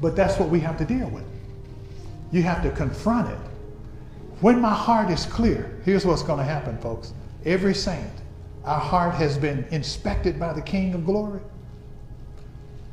[0.00, 1.24] But that's what we have to deal with.
[2.32, 3.38] You have to confront it.
[4.40, 7.12] When my heart is clear, here's what's going to happen, folks.
[7.44, 8.10] Every saint,
[8.64, 11.40] our heart has been inspected by the King of glory.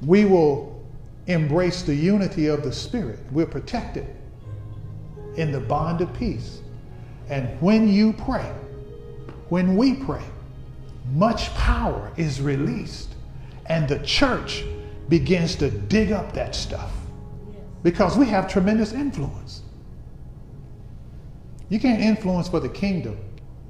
[0.06, 0.84] We will
[1.28, 3.20] embrace the unity of the Spirit.
[3.32, 4.08] We're protected
[5.36, 6.62] in the bond of peace.
[7.30, 8.52] And when you pray,
[9.50, 10.24] when we pray,
[11.14, 13.16] much power is released,
[13.68, 14.64] and the church
[15.10, 16.92] begins to dig up that stuff
[17.84, 19.64] because we have tremendous influence.
[21.72, 23.18] You can't influence for the kingdom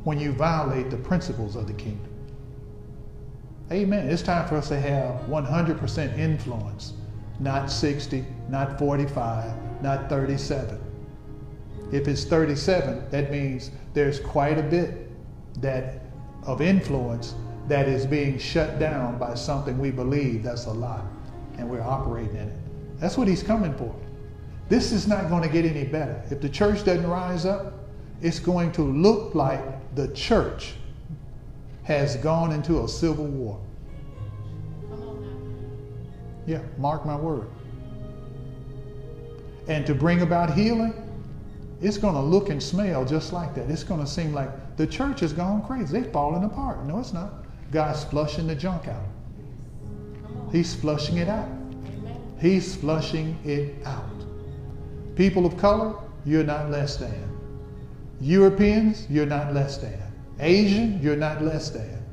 [0.05, 2.11] when you violate the principles of the kingdom.
[3.71, 4.09] Amen.
[4.09, 6.93] It's time for us to have 100% influence,
[7.39, 10.81] not 60, not 45, not 37.
[11.91, 15.11] If it's 37, that means there's quite a bit
[15.61, 16.01] that
[16.47, 17.35] of influence
[17.67, 21.05] that is being shut down by something we believe that's a lie
[21.59, 22.99] and we're operating in it.
[22.99, 23.95] That's what he's coming for.
[24.69, 26.23] This is not going to get any better.
[26.31, 27.80] If the church doesn't rise up,
[28.21, 30.73] it's going to look like the church
[31.83, 33.59] has gone into a civil war.
[36.45, 37.47] Yeah, mark my word.
[39.67, 40.93] And to bring about healing,
[41.81, 43.69] it's going to look and smell just like that.
[43.69, 45.99] It's going to seem like the church has gone crazy.
[45.99, 46.85] They're falling apart.
[46.85, 47.45] No, it's not.
[47.71, 49.05] God's flushing the junk out.
[50.51, 51.47] He's flushing it out.
[52.39, 54.03] He's flushing it out.
[55.15, 55.95] People of color,
[56.25, 57.30] you're not less than.
[58.21, 59.99] Europeans, you're not less than.
[60.39, 62.03] Asian, you're not less than.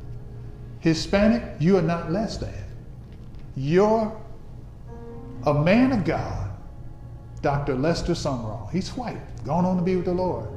[0.80, 2.64] Hispanic, you are not less than.
[3.56, 4.16] You're
[5.44, 6.50] a man of God,
[7.42, 7.74] Dr.
[7.74, 8.70] Lester Sumrall.
[8.70, 10.48] He's white, gone on to be with the Lord.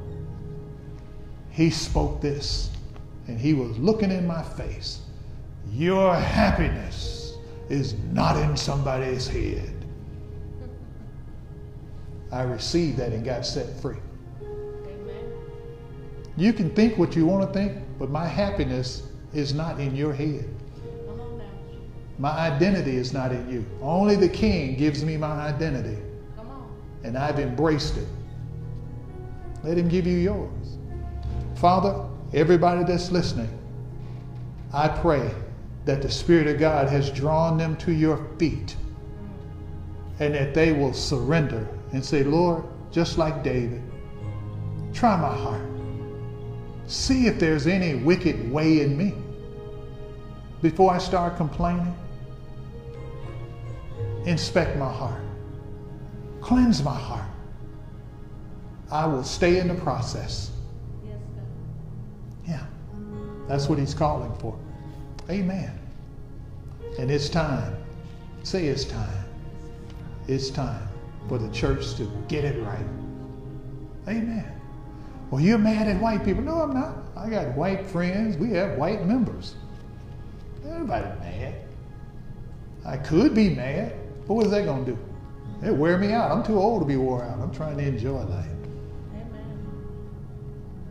[1.50, 2.70] He spoke this,
[3.28, 5.00] and he was looking in my face.
[5.70, 7.36] Your happiness
[7.68, 9.74] is not in somebody's head.
[12.30, 13.98] I received that and got set free.
[16.36, 19.02] You can think what you want to think, but my happiness
[19.34, 20.48] is not in your head.
[22.18, 23.64] My identity is not in you.
[23.80, 25.98] Only the King gives me my identity.
[27.04, 28.06] And I've embraced it.
[29.64, 30.78] Let Him give you yours.
[31.56, 33.50] Father, everybody that's listening,
[34.72, 35.34] I pray
[35.84, 38.76] that the Spirit of God has drawn them to your feet
[40.20, 43.82] and that they will surrender and say, Lord, just like David,
[44.92, 45.71] try my heart.
[46.86, 49.14] See if there's any wicked way in me.
[50.60, 51.94] Before I start complaining,
[54.24, 55.22] inspect my heart,
[56.40, 57.28] cleanse my heart.
[58.90, 60.50] I will stay in the process.
[62.46, 62.64] Yeah,
[63.48, 64.58] that's what he's calling for.
[65.30, 65.78] Amen.
[66.98, 67.76] And it's time
[68.44, 69.24] Say it's time.
[70.26, 70.88] It's time
[71.28, 72.86] for the church to get it right.
[74.08, 74.60] Amen.
[75.32, 76.42] Well, you're mad at white people.
[76.42, 76.94] No, I'm not.
[77.16, 78.36] I got white friends.
[78.36, 79.54] We have white members.
[80.62, 81.54] Everybody mad.
[82.84, 83.94] I could be mad,
[84.28, 84.98] but what is that going to do?
[85.66, 86.30] It wear me out.
[86.30, 87.38] I'm too old to be wore out.
[87.38, 88.44] I'm trying to enjoy life.
[89.14, 89.56] Amen.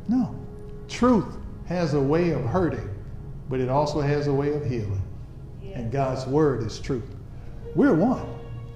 [0.07, 0.35] No.
[0.88, 1.38] Truth
[1.68, 2.89] has a way of hurting,
[3.47, 5.03] but it also has a way of healing.
[5.61, 5.73] Yes.
[5.76, 7.15] And God's word is truth.
[7.76, 8.26] We're one.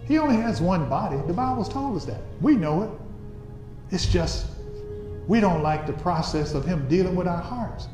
[0.08, 1.18] He only has one body.
[1.26, 2.22] The Bible's told us that.
[2.40, 2.92] We know it.
[3.90, 4.46] It's just
[5.27, 7.88] we don't like the process of him dealing with our hearts.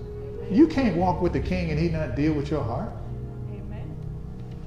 [0.49, 2.91] You can't walk with the king and he not deal with your heart.
[3.49, 3.95] Amen.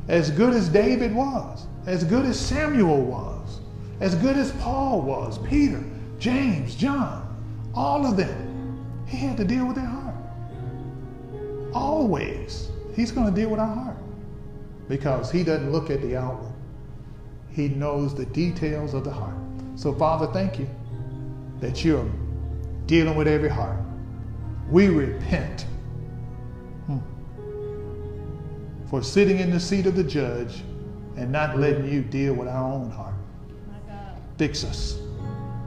[0.08, 3.60] As good as David was, as good as Samuel was,
[4.00, 5.84] as good as Paul was, Peter,
[6.18, 7.20] James, John,
[7.74, 10.14] all of them, he had to deal with their heart.
[11.74, 13.96] Always, he's going to deal with our heart
[14.88, 16.52] because he doesn't look at the outward.
[17.50, 19.36] He knows the details of the heart.
[19.76, 20.68] So, Father, thank you
[21.60, 22.10] that you're
[22.86, 23.78] dealing with every heart.
[24.70, 25.66] We repent
[26.86, 26.98] hmm,
[28.88, 30.62] for sitting in the seat of the judge
[31.16, 33.14] and not letting you deal with our own heart.
[34.36, 34.98] Fix us.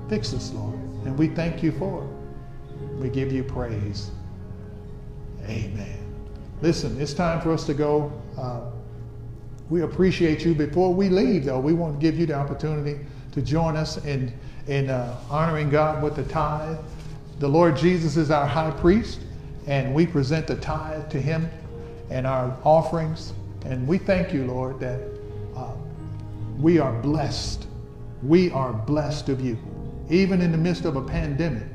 [0.09, 0.75] Fix us, Lord.
[1.05, 2.09] And we thank you for it.
[2.99, 4.11] We give you praise.
[5.43, 5.97] Amen.
[6.61, 8.11] Listen, it's time for us to go.
[8.37, 8.61] Uh,
[9.69, 10.53] we appreciate you.
[10.53, 12.99] Before we leave, though, we want to give you the opportunity
[13.31, 14.33] to join us in,
[14.67, 16.77] in uh, honoring God with the tithe.
[17.39, 19.19] The Lord Jesus is our high priest,
[19.67, 21.47] and we present the tithe to him
[22.09, 23.33] and our offerings.
[23.63, 24.99] And we thank you, Lord, that
[25.55, 25.73] uh,
[26.57, 27.67] we are blessed.
[28.23, 29.55] We are blessed of you.
[30.09, 31.67] Even in the midst of a pandemic,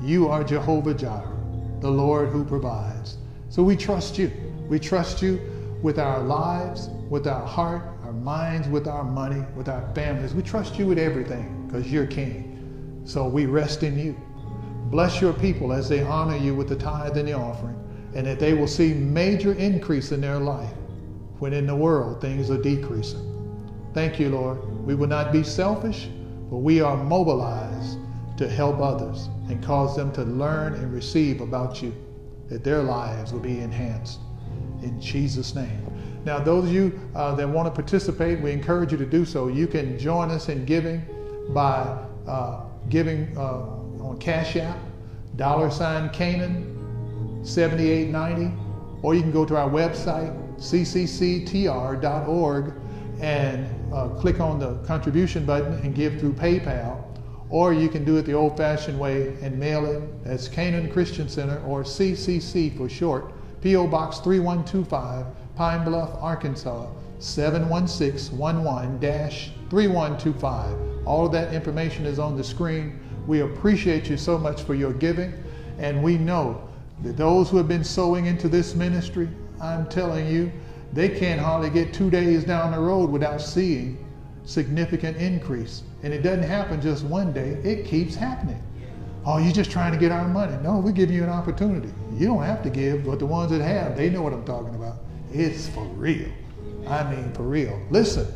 [0.00, 1.36] you are Jehovah Jireh,
[1.80, 3.16] the Lord who provides.
[3.48, 4.30] So we trust you.
[4.68, 5.40] We trust you
[5.82, 10.34] with our lives, with our heart, our minds, with our money, with our families.
[10.34, 13.02] We trust you with everything because you're King.
[13.04, 14.16] So we rest in you.
[14.94, 17.74] Bless your people as they honor you with the tithe and the offering,
[18.14, 20.72] and that they will see major increase in their life
[21.40, 23.20] when in the world things are decreasing.
[23.92, 24.64] Thank you, Lord.
[24.86, 26.08] We will not be selfish,
[26.48, 27.98] but we are mobilized
[28.36, 31.92] to help others and cause them to learn and receive about you,
[32.48, 34.20] that their lives will be enhanced.
[34.84, 35.84] In Jesus' name.
[36.24, 39.48] Now, those of you uh, that want to participate, we encourage you to do so.
[39.48, 41.02] You can join us in giving
[41.48, 41.98] by
[42.28, 43.36] uh, giving.
[43.36, 44.78] Uh, on Cash App,
[45.36, 48.52] dollar sign Canaan 7890,
[49.02, 52.04] or you can go to our website, ccctr.org,
[53.20, 57.04] and uh, click on the contribution button and give through PayPal.
[57.50, 61.28] Or you can do it the old fashioned way and mail it as Canaan Christian
[61.28, 63.86] Center or CCC for short, P.O.
[63.86, 66.88] Box 3125, Pine Bluff, Arkansas
[67.18, 68.98] 71611
[69.70, 71.06] 3125.
[71.06, 72.98] All of that information is on the screen.
[73.26, 75.32] We appreciate you so much for your giving,
[75.78, 76.68] and we know
[77.02, 79.28] that those who have been sowing into this ministry,
[79.60, 80.52] I'm telling you,
[80.92, 83.98] they can't hardly get two days down the road without seeing
[84.44, 85.82] significant increase.
[86.02, 88.62] And it doesn't happen just one day, it keeps happening.
[89.26, 90.54] Oh, you're just trying to get our money.
[90.62, 91.88] No, we give you an opportunity.
[92.12, 94.74] You don't have to give, but the ones that have, they know what I'm talking
[94.74, 94.96] about.
[95.32, 96.28] It's for real.
[96.86, 97.80] I mean, for real.
[97.90, 98.26] Listen,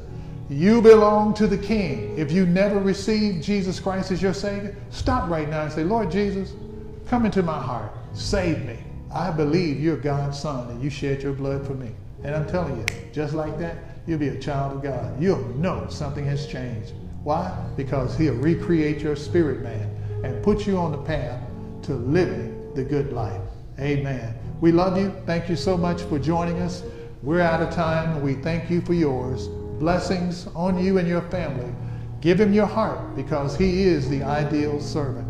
[0.50, 2.16] you belong to the King.
[2.16, 6.10] If you never received Jesus Christ as your Savior, stop right now and say, Lord
[6.10, 6.54] Jesus,
[7.06, 7.92] come into my heart.
[8.14, 8.78] Save me.
[9.14, 11.90] I believe you're God's Son and you shed your blood for me.
[12.24, 13.76] And I'm telling you, just like that,
[14.06, 15.20] you'll be a child of God.
[15.22, 16.94] You'll know something has changed.
[17.24, 17.54] Why?
[17.76, 19.90] Because He'll recreate your spirit man
[20.24, 21.42] and put you on the path
[21.82, 23.42] to living the good life.
[23.78, 24.34] Amen.
[24.62, 25.14] We love you.
[25.26, 26.82] Thank you so much for joining us.
[27.22, 28.22] We're out of time.
[28.22, 29.48] We thank you for yours
[29.78, 31.72] blessings on you and your family.
[32.20, 35.26] Give him your heart because he is the ideal servant.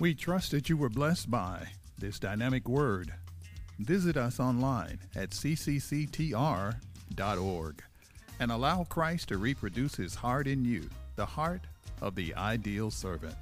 [0.00, 1.66] We trust that you were blessed by
[1.98, 3.12] this dynamic word.
[3.80, 6.72] Visit us online at ccctr.org
[8.40, 10.88] and allow Christ to reproduce his heart in you
[11.18, 11.62] the heart
[12.00, 13.34] of the ideal servant.